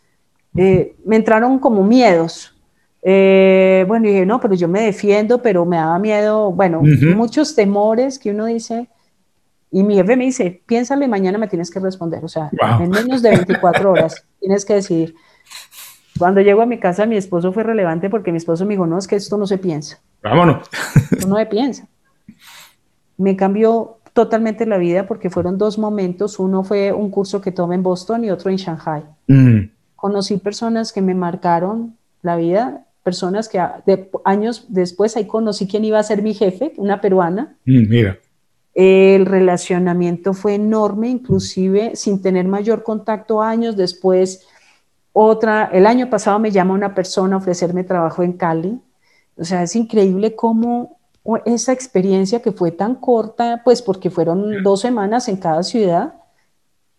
[0.57, 2.53] eh, me entraron como miedos,
[3.03, 6.83] eh, bueno, dije, no, pero yo me defiendo, pero me daba miedo, bueno,
[7.15, 8.89] muchos temores que uno dice,
[9.71, 13.23] y mi jefe me dice, piénsale, mañana me tienes que responder, o sea, en menos
[13.23, 15.15] de 24 horas tienes que decidir.
[16.19, 18.99] Cuando llego a mi casa, mi esposo fue relevante porque mi esposo me dijo, no,
[18.99, 20.01] es que esto no se piensa.
[20.23, 20.69] Vámonos.
[21.27, 21.89] no se piensa.
[23.17, 26.39] Me cambió totalmente la vida porque fueron dos momentos.
[26.39, 29.05] Uno fue un curso que tomé en Boston y otro en Shanghai.
[29.27, 29.71] Mm.
[29.97, 35.83] Conocí personas que me marcaron la vida personas que de, años después ahí conocí quién
[35.83, 37.57] iba a ser mi jefe, una peruana.
[37.65, 38.19] Mm, mira.
[38.75, 44.47] El relacionamiento fue enorme, inclusive sin tener mayor contacto años después.
[45.13, 48.81] Otra, el año pasado me llama una persona a ofrecerme trabajo en Cali.
[49.37, 50.99] O sea, es increíble cómo
[51.45, 56.15] esa experiencia que fue tan corta, pues porque fueron dos semanas en cada ciudad,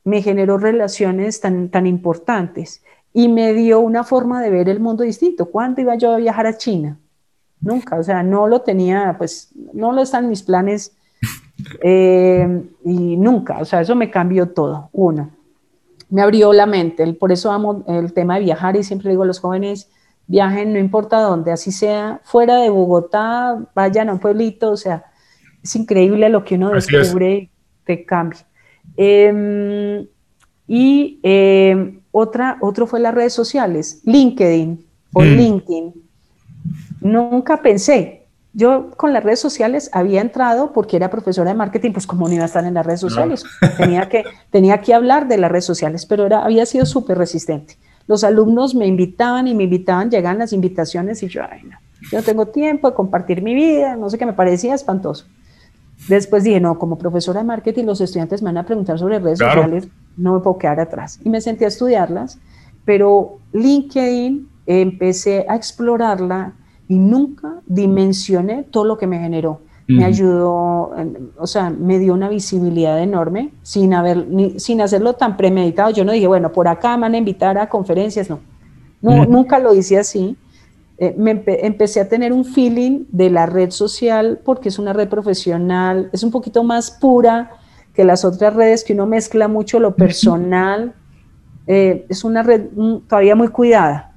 [0.03, 2.84] me generó relaciones tan, tan importantes
[3.14, 5.47] y me dio una forma de ver el mundo distinto.
[5.47, 6.97] ¿Cuándo iba yo a viajar a China?
[7.62, 10.93] Nunca, o sea, no lo tenía, pues no lo están mis planes
[11.84, 14.89] eh, y nunca, o sea, eso me cambió todo.
[14.93, 15.32] Uno,
[16.10, 19.28] me abrió la mente, por eso amo el tema de viajar y siempre digo a
[19.28, 19.89] los jóvenes,
[20.28, 25.05] viajen no importa dónde, así sea fuera de Bogotá, vayan a un pueblito, o sea,
[25.64, 27.49] es increíble lo que uno descubre,
[27.84, 28.45] te cambia.
[28.95, 30.07] Em,
[30.68, 35.26] y em, otra, otro fue las redes sociales, LinkedIn o mm.
[35.26, 35.93] LinkedIn.
[37.01, 38.18] Nunca pensé
[38.54, 42.34] yo con las redes sociales había entrado porque era profesora de marketing, pues como no
[42.34, 43.43] iba a estar en las redes sociales,
[43.78, 47.78] tenía, que, tenía que hablar de las redes sociales, pero era, había sido súper resistente.
[48.08, 51.78] Los alumnos me invitaban y me invitaban, llegaban las invitaciones y yo, ay, no,
[52.12, 55.26] yo no tengo tiempo de compartir mi vida, no sé qué, me parecía espantoso.
[56.08, 59.39] Después dije, no, como profesora de marketing los estudiantes me van a preguntar sobre redes
[59.39, 59.88] sociales,
[60.18, 61.20] no me puedo quedar atrás.
[61.24, 62.39] Y me senté a estudiarlas,
[62.86, 66.54] pero LinkedIn empecé a explorarla
[66.90, 69.62] y nunca dimensioné todo lo que me generó.
[69.88, 70.92] Me ayudó,
[71.40, 74.28] o sea, me dio una visibilidad enorme sin, haber,
[74.58, 75.90] sin hacerlo tan premeditado.
[75.90, 78.40] Yo no dije, bueno, por acá me van a invitar a conferencias, no.
[79.02, 80.38] no Nunca lo hice así.
[81.00, 85.10] Eh, me empecé a tener un feeling de la red social porque es una red
[85.10, 87.52] profesional, es un poquito más pura
[87.96, 90.94] que las otras redes que uno mezcla mucho lo personal.
[91.66, 94.09] Eh, es una red mm, todavía muy cuidada.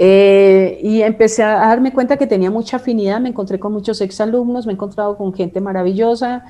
[0.00, 4.64] Eh, y empecé a darme cuenta que tenía mucha afinidad, me encontré con muchos exalumnos,
[4.64, 6.44] me he encontrado con gente maravillosa,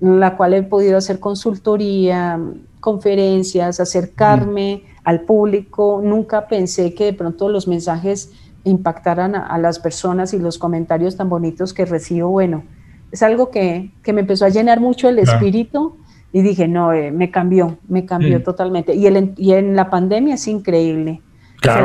[0.00, 2.38] la cual he podido hacer consultoría,
[2.80, 6.02] conferencias, acercarme al público.
[6.04, 8.32] Nunca pensé que de pronto los mensajes
[8.64, 12.28] impactaran a, las personas y los comentarios tan bonitos que recibo.
[12.28, 12.64] Bueno,
[13.10, 15.96] es algo que, que me empezó a llenar mucho el espíritu
[16.34, 18.42] y dije, no, eh, me cambió, me cambió mm.
[18.42, 18.94] totalmente.
[18.94, 21.22] Y, el, y en la pandemia es increíble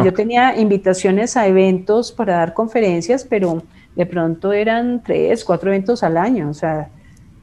[0.04, 3.64] yo tenía invitaciones a eventos para dar conferencias, pero
[3.96, 6.90] de pronto eran tres, cuatro eventos al año, o sea,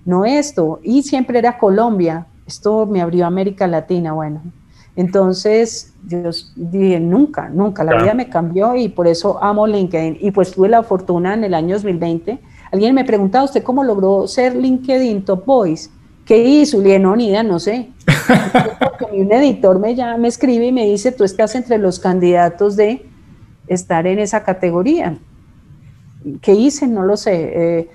[0.04, 0.80] no esto.
[0.82, 4.42] Y siempre era Colombia, esto me abrió América Latina, bueno.
[4.94, 10.18] Entonces, yo dije, nunca, nunca, la vida me cambió y por eso amo LinkedIn.
[10.20, 12.38] Y pues tuve la fortuna en el año 2020.
[12.70, 15.88] Alguien me preguntaba, ¿usted cómo logró ser LinkedIn Top Voice?
[16.26, 16.86] ¿Qué hizo?
[16.86, 17.88] Y no, ni idea, no sé.
[18.78, 22.76] Porque un editor me, ya, me escribe y me dice, tú estás entre los candidatos
[22.76, 23.04] de
[23.66, 25.18] estar en esa categoría.
[26.40, 26.86] ¿Qué hice?
[26.86, 27.52] No lo sé.
[27.54, 27.90] Eh,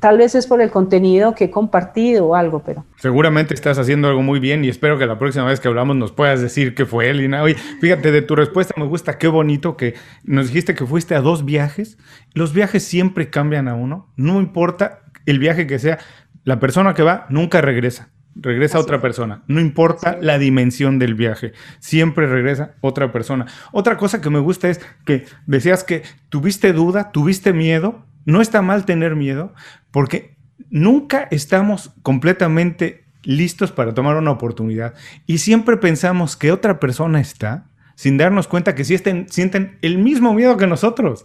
[0.00, 2.84] tal vez es por el contenido que he compartido o algo, pero...
[2.96, 6.12] Seguramente estás haciendo algo muy bien y espero que la próxima vez que hablamos nos
[6.12, 7.42] puedas decir qué fue, Lina.
[7.42, 11.20] Oye, fíjate, de tu respuesta me gusta, qué bonito que nos dijiste que fuiste a
[11.20, 11.98] dos viajes.
[12.34, 15.98] Los viajes siempre cambian a uno, no importa el viaje que sea,
[16.44, 18.10] la persona que va nunca regresa.
[18.34, 19.42] Regresa otra persona.
[19.46, 21.52] No importa la dimensión del viaje.
[21.80, 23.46] Siempre regresa otra persona.
[23.72, 28.06] Otra cosa que me gusta es que decías que tuviste duda, tuviste miedo.
[28.24, 29.52] No está mal tener miedo
[29.90, 30.36] porque
[30.70, 34.94] nunca estamos completamente listos para tomar una oportunidad.
[35.26, 40.34] Y siempre pensamos que otra persona está sin darnos cuenta que sienten, sienten el mismo
[40.34, 41.24] miedo que nosotros.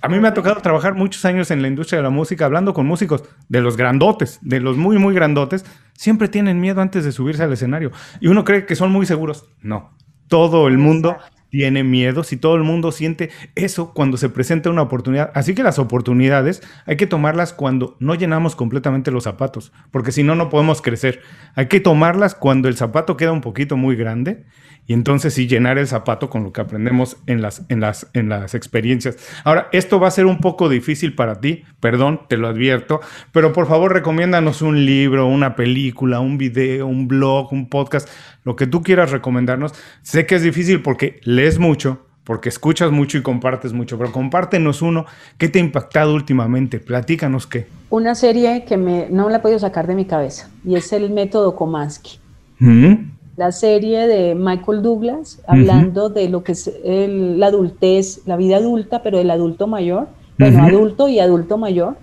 [0.00, 2.72] A mí me ha tocado trabajar muchos años en la industria de la música, hablando
[2.72, 5.64] con músicos de los grandotes, de los muy, muy grandotes.
[5.94, 7.90] Siempre tienen miedo antes de subirse al escenario.
[8.20, 9.46] Y uno cree que son muy seguros.
[9.60, 9.96] No.
[10.28, 11.16] Todo el mundo
[11.50, 15.32] tiene miedo, si todo el mundo siente eso cuando se presenta una oportunidad.
[15.34, 20.22] Así que las oportunidades hay que tomarlas cuando no llenamos completamente los zapatos, porque si
[20.22, 21.22] no, no podemos crecer.
[21.54, 24.44] Hay que tomarlas cuando el zapato queda un poquito muy grande
[24.88, 28.30] y entonces sí llenar el zapato con lo que aprendemos en las, en las, en
[28.30, 29.18] las experiencias.
[29.44, 33.52] Ahora, esto va a ser un poco difícil para ti, perdón, te lo advierto, pero
[33.52, 38.08] por favor recomiéndanos un libro, una película, un video, un blog, un podcast,
[38.44, 39.74] lo que tú quieras recomendarnos.
[40.00, 44.80] Sé que es difícil porque lees mucho, porque escuchas mucho y compartes mucho, pero compártenos
[44.80, 45.04] uno.
[45.36, 46.80] ¿Qué te ha impactado últimamente?
[46.80, 47.66] Platícanos qué.
[47.90, 51.10] Una serie que me, no la he podido sacar de mi cabeza y es el
[51.10, 52.20] método Komansky.
[52.58, 53.07] ¿Mm?
[53.38, 59.00] La serie de Michael Douglas, hablando de lo que es la adultez, la vida adulta,
[59.00, 61.96] pero el adulto mayor, bueno, adulto y adulto mayor,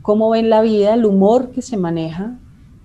[0.00, 2.38] cómo ven la vida, el humor que se maneja,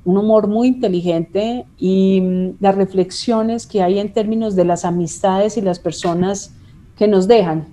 [0.03, 5.55] un humor muy inteligente y mm, las reflexiones que hay en términos de las amistades
[5.55, 6.53] y las personas
[6.97, 7.67] que nos dejan.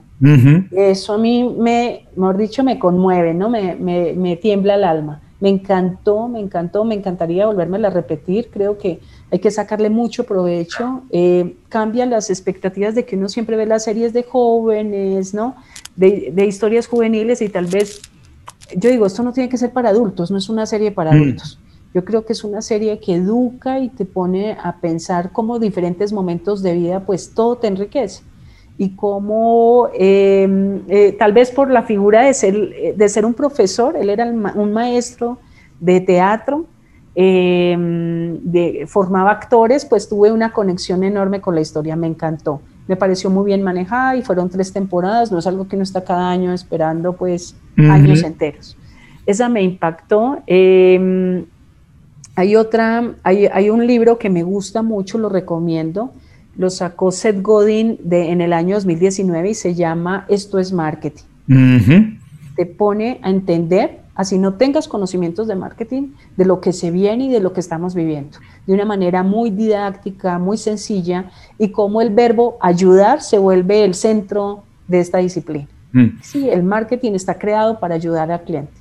[0.71, 3.51] Eso a mí me, mejor dicho, me conmueve, ¿no?
[3.51, 5.23] Me, me, me tiembla el alma.
[5.41, 8.49] Me encantó, me encantó, me encantaría volverme a repetir.
[8.53, 9.01] Creo que
[9.31, 11.03] hay que sacarle mucho provecho.
[11.11, 15.57] Eh, cambian las expectativas de que uno siempre ve las series de jóvenes, ¿no?
[15.97, 18.01] De, historias juveniles y tal vez,
[18.77, 21.15] yo digo, esto no tiene que ser para adultos, no es una serie para mm.
[21.15, 21.59] adultos.
[21.95, 26.13] Yo creo que es una serie que educa y te pone a pensar cómo diferentes
[26.13, 28.23] momentos de vida, pues todo te enriquece.
[28.79, 33.97] Y cómo, em, eh, tal vez por la figura de ser, de ser un profesor,
[33.97, 35.39] él era un maestro
[35.81, 36.67] de teatro,
[37.15, 42.61] Em, de, formaba actores, pues tuve una conexión enorme con la historia, me encantó.
[42.87, 46.05] Me pareció muy bien manejada y fueron tres temporadas, no es algo que uno está
[46.05, 48.77] cada año esperando pues años enteros.
[49.27, 50.39] Esa me impactó.
[50.47, 51.45] Em,
[52.37, 56.13] hay otra, hay, hay, un libro que me gusta mucho, lo recomiendo,
[56.57, 61.25] lo sacó Seth Godin de, en el año 2019 y se llama Esto es Marketing
[62.61, 67.25] te pone a entender, así no tengas conocimientos de marketing, de lo que se viene
[67.25, 72.03] y de lo que estamos viviendo, de una manera muy didáctica, muy sencilla, y cómo
[72.03, 75.69] el verbo ayudar se vuelve el centro de esta disciplina.
[75.93, 76.21] Mm.
[76.21, 78.73] Sí, el marketing está creado para ayudar al cliente.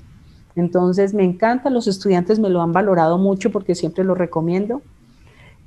[0.58, 4.82] Entonces me encanta, los estudiantes me lo han valorado mucho porque siempre lo recomiendo.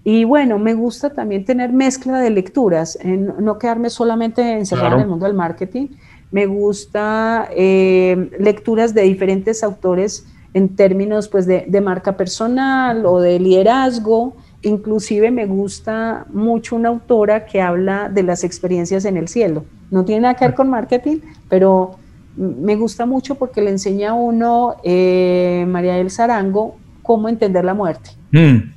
[0.05, 5.09] Y bueno, me gusta también tener mezcla de lecturas, no quedarme solamente encerrada en el
[5.09, 5.87] mundo del marketing.
[6.33, 13.21] Me gusta eh, lecturas de diferentes autores en términos pues, de, de, marca personal o
[13.21, 14.35] de liderazgo.
[14.63, 19.65] Inclusive me gusta mucho una autora que habla de las experiencias en el cielo.
[19.91, 21.19] No tiene nada que ver con marketing,
[21.49, 21.97] pero
[22.37, 27.75] me gusta mucho porque le enseña a uno, eh, María del Zarango, cómo entender la
[27.75, 28.11] muerte.
[28.31, 28.73] Mm.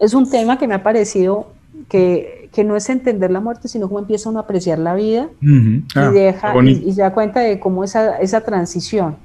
[0.00, 1.48] Es, un tema que me ha parecido
[1.88, 5.28] que, que, no es entender la muerte, sino cómo empieza uno a apreciar la vida
[5.40, 9.16] y, ah, deja, y, se da cuenta de cómo esa, esa transición.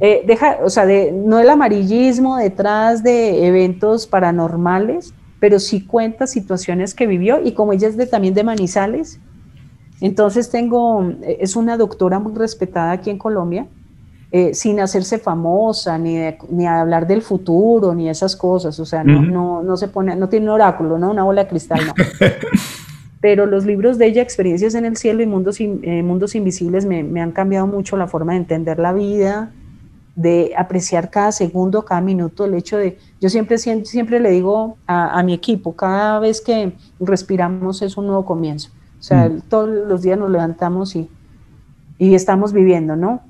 [0.00, 6.26] Eh, deja, o sea, de, no el amarillismo detrás de eventos paranormales, pero sí cuenta
[6.26, 9.18] situaciones que vivió y como ella es de, también de Manizales,
[10.00, 13.66] entonces tengo, es una doctora muy respetada aquí en Colombia,
[14.32, 16.18] eh, sin hacerse famosa, ni,
[16.50, 20.28] ni hablar del futuro, ni esas cosas, o sea, no, no, no, se pone, no
[20.28, 21.10] tiene un oráculo, ¿no?
[21.10, 21.94] Una bola de cristal, no.
[23.20, 27.02] Pero los libros de ella, Experiencias en el Cielo y Mundos, eh, Mundos Invisibles, me,
[27.02, 29.52] me, han cambiado mucho la forma de entender la vida,
[30.16, 35.18] de apreciar cada segundo, cada minuto, el hecho de, yo siempre, siempre, le digo a,
[35.18, 38.70] a mi equipo, cada vez que respiramos es un nuevo comienzo.
[38.98, 39.42] O sea, mm.
[39.48, 41.08] todos los días nos levantamos y,
[41.98, 43.22] y, estamos viviendo, ¿no?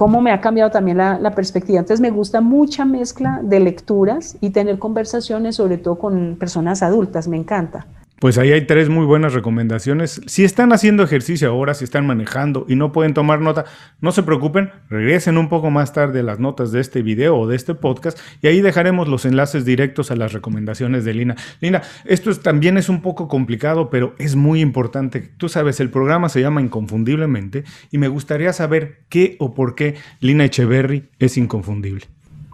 [0.00, 1.78] Cómo me ha cambiado también la, perspectiva.
[1.78, 7.28] Entonces me gusta mucha mezcla de lecturas y tener conversaciones, sobre todo con personas adultas,
[7.28, 7.86] me encanta.
[8.20, 10.20] Pues ahí hay tres muy buenas recomendaciones.
[10.26, 13.64] Si están haciendo ejercicio ahora, si están manejando y no pueden tomar nota,
[14.02, 17.56] no se preocupen, regresen un poco más tarde las notas de este video o de
[17.56, 21.36] este podcast y ahí dejaremos los enlaces directos a las recomendaciones de Lina.
[21.62, 25.30] Lina, esto también es un poco complicado, pero es muy importante.
[25.38, 29.94] Tú sabes, el programa se llama Inconfundiblemente y me gustaría saber qué o por qué
[30.20, 32.04] Lina Echeverry es inconfundible.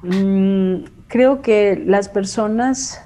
[0.05, 3.06] Mm, creo que las personas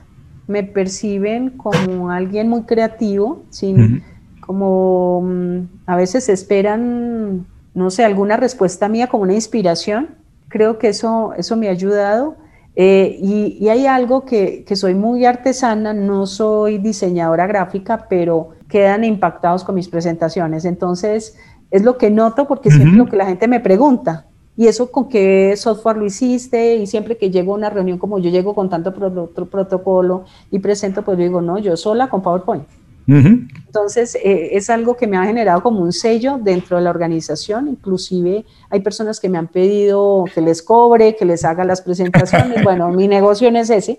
[0.50, 4.02] me perciben como alguien muy creativo, sin,
[4.40, 10.16] como mm, a veces esperan, no sé, alguna respuesta mía como una inspiración.
[10.48, 12.36] Creo que eso, eso me ha ayudado.
[12.74, 19.04] Eh, y, hay algo que, que, soy muy artesana, no soy diseñadora gráfica, pero quedan
[19.04, 20.64] impactados con mis presentaciones.
[20.64, 21.36] Entonces,
[21.70, 24.26] es lo que noto porque siempre lo que la gente me pregunta,
[24.60, 28.18] y eso con qué software lo hiciste y siempre que llego a una reunión como
[28.18, 32.64] yo llego con tanto protocolo y presento, pues yo digo, no, yo sola con PowerPoint.
[33.06, 37.68] Entonces, eh, es algo que me ha generado como un sello dentro de la organización.
[37.68, 42.62] Inclusive hay personas que me han pedido que les cobre, que les haga las presentaciones.
[42.62, 43.98] bueno, mi negocio no es ese,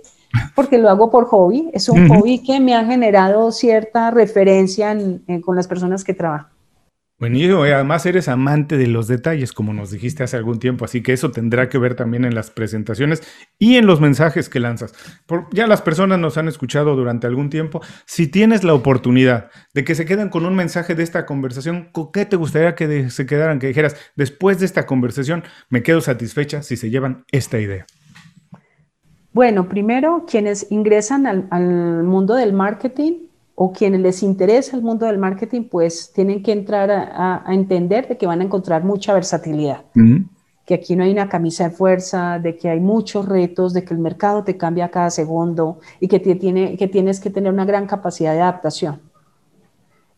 [0.53, 1.71] porque lo hago por hobby.
[1.73, 4.95] Es un hobby que me ha generado cierta referencia
[5.43, 6.50] con las personas que trabajo.
[7.21, 11.03] Buenísimo, y además eres amante de los detalles, como nos dijiste hace algún tiempo, así
[11.03, 13.21] que eso tendrá que ver también en las presentaciones
[13.59, 14.91] y en los mensajes que lanzas.
[15.51, 17.79] ya las personas nos han escuchado durante algún tiempo.
[18.07, 22.11] Si tienes la oportunidad de que se queden con un mensaje de esta conversación, ¿con
[22.11, 23.59] qué te gustaría que se quedaran?
[23.59, 27.85] Que dijeras, después de esta conversación me quedo satisfecha si se llevan esta idea.
[29.31, 35.17] Bueno, primero, quienes ingresan al mundo del marketing, o quienes les interesa el mundo del
[35.17, 39.85] marketing, pues tienen que entrar a, entender de que van a encontrar mucha versatilidad,
[40.65, 43.93] que aquí no hay una camisa de fuerza, de que hay muchos retos, de que
[43.93, 47.87] el mercado te cambia cada segundo y que, tiene, que tienes que tener una gran
[47.87, 49.01] capacidad de adaptación.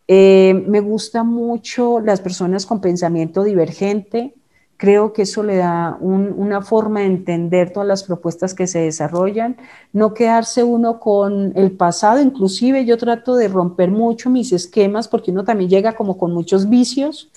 [0.08, 4.36] Eh, me gusta mucho las personas con pensamiento divergente,
[4.84, 9.56] Creo que eso le da una forma de entender todas las propuestas que se desarrollan,
[9.94, 15.32] no quedarse uno con el pasado, inclusive yo trato de romper mucho mis esquemas porque
[15.32, 17.32] uno también llega como con muchos vicios,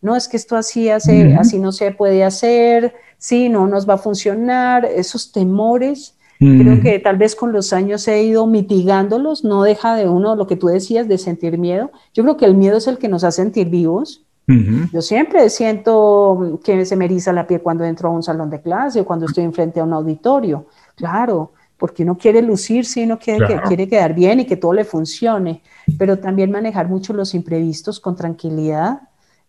[0.00, 3.94] no es que esto así, hace, así no se puede hacer, sí, no nos va
[3.94, 6.14] a funcionar, esos temores.
[6.38, 10.46] Creo que tal vez con los años he ido mitigándolos, no deja de uno lo
[10.46, 11.90] que tú decías de sentir miedo.
[12.14, 16.60] Yo creo que el miedo es el que nos hace sentir vivos yo siempre siento
[16.62, 19.26] que se me eriza la piel cuando entro a un salón de clase o cuando
[19.26, 20.66] estoy enfrente a un auditorio.
[20.94, 24.84] Claro, porque uno quiere lucirse, uno quiere, que, quiere quedar bien y que todo le
[24.84, 25.62] funcione,
[25.98, 29.00] pero también manejar mucho los imprevistos con tranquilidad.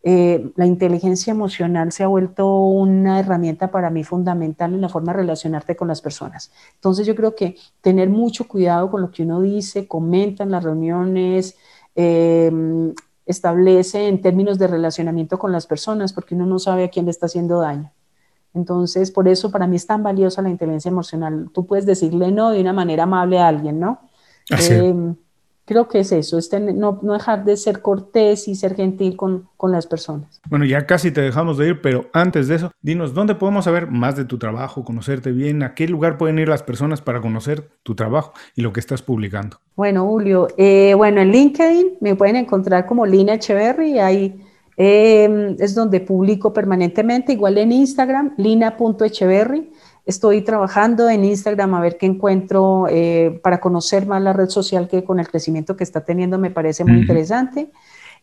[0.04, 5.12] Eh, la inteligencia emocional se ha vuelto una herramienta para mí fundamental en la forma
[5.12, 6.52] de relacionarte con las personas.
[6.76, 10.64] Entonces yo creo que tener mucho cuidado con lo que uno dice, comenta en las
[10.64, 11.58] reuniones,
[11.96, 12.94] eh,
[13.28, 17.12] establece en términos de relacionamiento con las personas, porque uno no sabe a quién le
[17.12, 17.92] está haciendo daño.
[18.54, 21.50] Entonces, por eso para mí es tan valiosa la inteligencia emocional.
[21.54, 24.00] Tú puedes decirle no de una manera amable a alguien, ¿no?
[24.50, 25.14] Eh,
[25.68, 29.50] creo que es eso, es no, no, dejar de ser cortés y ser gentil con,
[29.58, 30.40] con, las personas.
[30.50, 33.88] Bueno, ya casi te dejamos de ir, pero antes de eso, dinos, ¿dónde podemos saber
[33.92, 35.62] más de tu trabajo, conocerte bien?
[35.64, 39.02] ¿A qué lugar pueden ir las personas para conocer tu trabajo y lo que estás
[39.02, 39.58] publicando?
[39.76, 44.42] Bueno, Julio, eh, bueno, en LinkedIn me pueden encontrar como Lina Echeverry, ahí
[44.78, 49.70] eh, es donde publico permanentemente, igual en Instagram, lina.echeverry.
[50.08, 54.88] Estoy trabajando en Instagram a ver qué encuentro eh, para conocer más la red social
[54.88, 57.70] que con el crecimiento que está teniendo me parece muy interesante.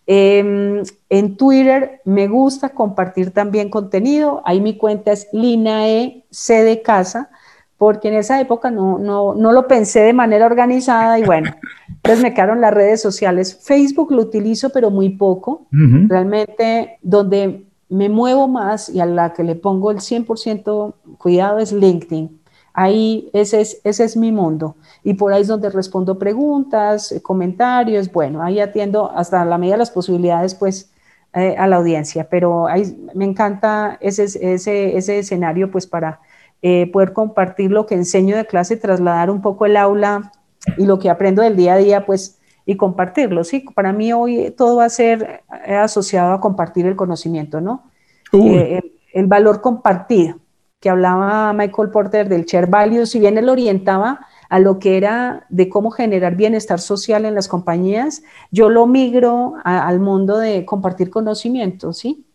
[0.06, 4.40] Em, en Twitter me gusta compartir también contenido.
[4.46, 7.28] Ahí mi cuenta es Linae C de casa,
[7.76, 11.54] porque en esa época no, no, no lo pensé de manera organizada y bueno,
[11.88, 13.60] entonces me quedaron las redes sociales.
[13.62, 15.66] Facebook lo utilizo, pero muy poco.
[15.70, 21.72] Realmente donde me muevo más y a la que le pongo el 100% cuidado es
[21.72, 22.40] LinkedIn.
[22.72, 24.76] Ahí ese es, ese es mi mundo.
[25.04, 28.10] Y por ahí es donde respondo preguntas, eh, comentarios.
[28.12, 30.90] Bueno, ahí atiendo hasta la medida de las posibilidades, pues,
[31.34, 32.28] eh, a la audiencia.
[32.28, 36.20] Pero ahí me encanta ese, ese, ese escenario, pues, para
[36.62, 40.32] eh, poder compartir lo que enseño de clase, trasladar un poco el aula
[40.76, 43.60] y lo que aprendo del día a día, pues, y compartirlo, ¿sí?
[43.74, 47.90] Para mí hoy todo va a ser eh, asociado a compartir el conocimiento, ¿no?
[48.32, 48.80] Eh,
[49.12, 50.36] el, valor compartido,
[50.80, 55.46] que hablaba Michael Porter del share value, si bien él orientaba a lo que era
[55.50, 61.10] de cómo generar bienestar social en las compañías, yo lo migro al mundo de compartir
[61.10, 62.26] conocimiento, ¿sí?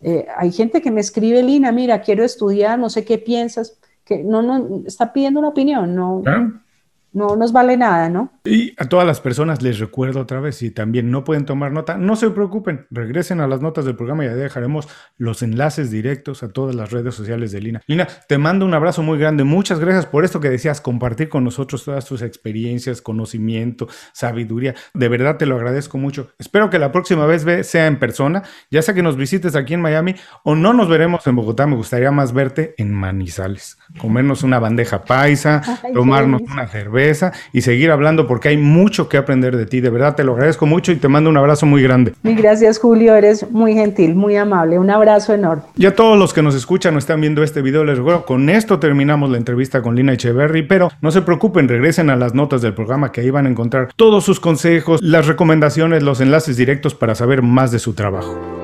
[0.00, 4.22] Eh, hay gente que me escribe, Lina, mira, quiero estudiar, no sé qué piensas, que
[4.22, 6.22] no, no, está pidiendo una opinión, no,
[7.14, 8.32] no nos vale nada, ¿no?
[8.44, 11.96] Y a todas las personas les recuerdo otra vez, si también no pueden tomar nota,
[11.96, 16.42] no se preocupen, regresen a las notas del programa y ya dejaremos los enlaces directos
[16.42, 17.82] a todas las redes sociales de Lina.
[17.86, 21.44] Lina, te mando un abrazo muy grande, muchas gracias por esto que decías, compartir con
[21.44, 26.30] nosotros todas tus experiencias, conocimiento, sabiduría, de verdad te lo agradezco mucho.
[26.38, 29.80] Espero que la próxima vez sea en persona, ya sea que nos visites aquí en
[29.80, 34.58] Miami o no nos veremos en Bogotá, me gustaría más verte en Manizales, comernos una
[34.58, 35.62] bandeja paisa,
[35.94, 37.03] tomarnos una cerveza
[37.52, 39.80] y seguir hablando porque hay mucho que aprender de ti.
[39.80, 42.14] De verdad te lo agradezco mucho y te mando un abrazo muy grande.
[42.22, 44.78] Muy gracias Julio, eres muy gentil, muy amable.
[44.78, 45.62] Un abrazo enorme.
[45.76, 48.48] Y a todos los que nos escuchan o están viendo este video, les recuerdo, con
[48.48, 52.62] esto terminamos la entrevista con Lina Echeverry, pero no se preocupen, regresen a las notas
[52.62, 56.94] del programa que ahí van a encontrar todos sus consejos, las recomendaciones, los enlaces directos
[56.94, 58.63] para saber más de su trabajo.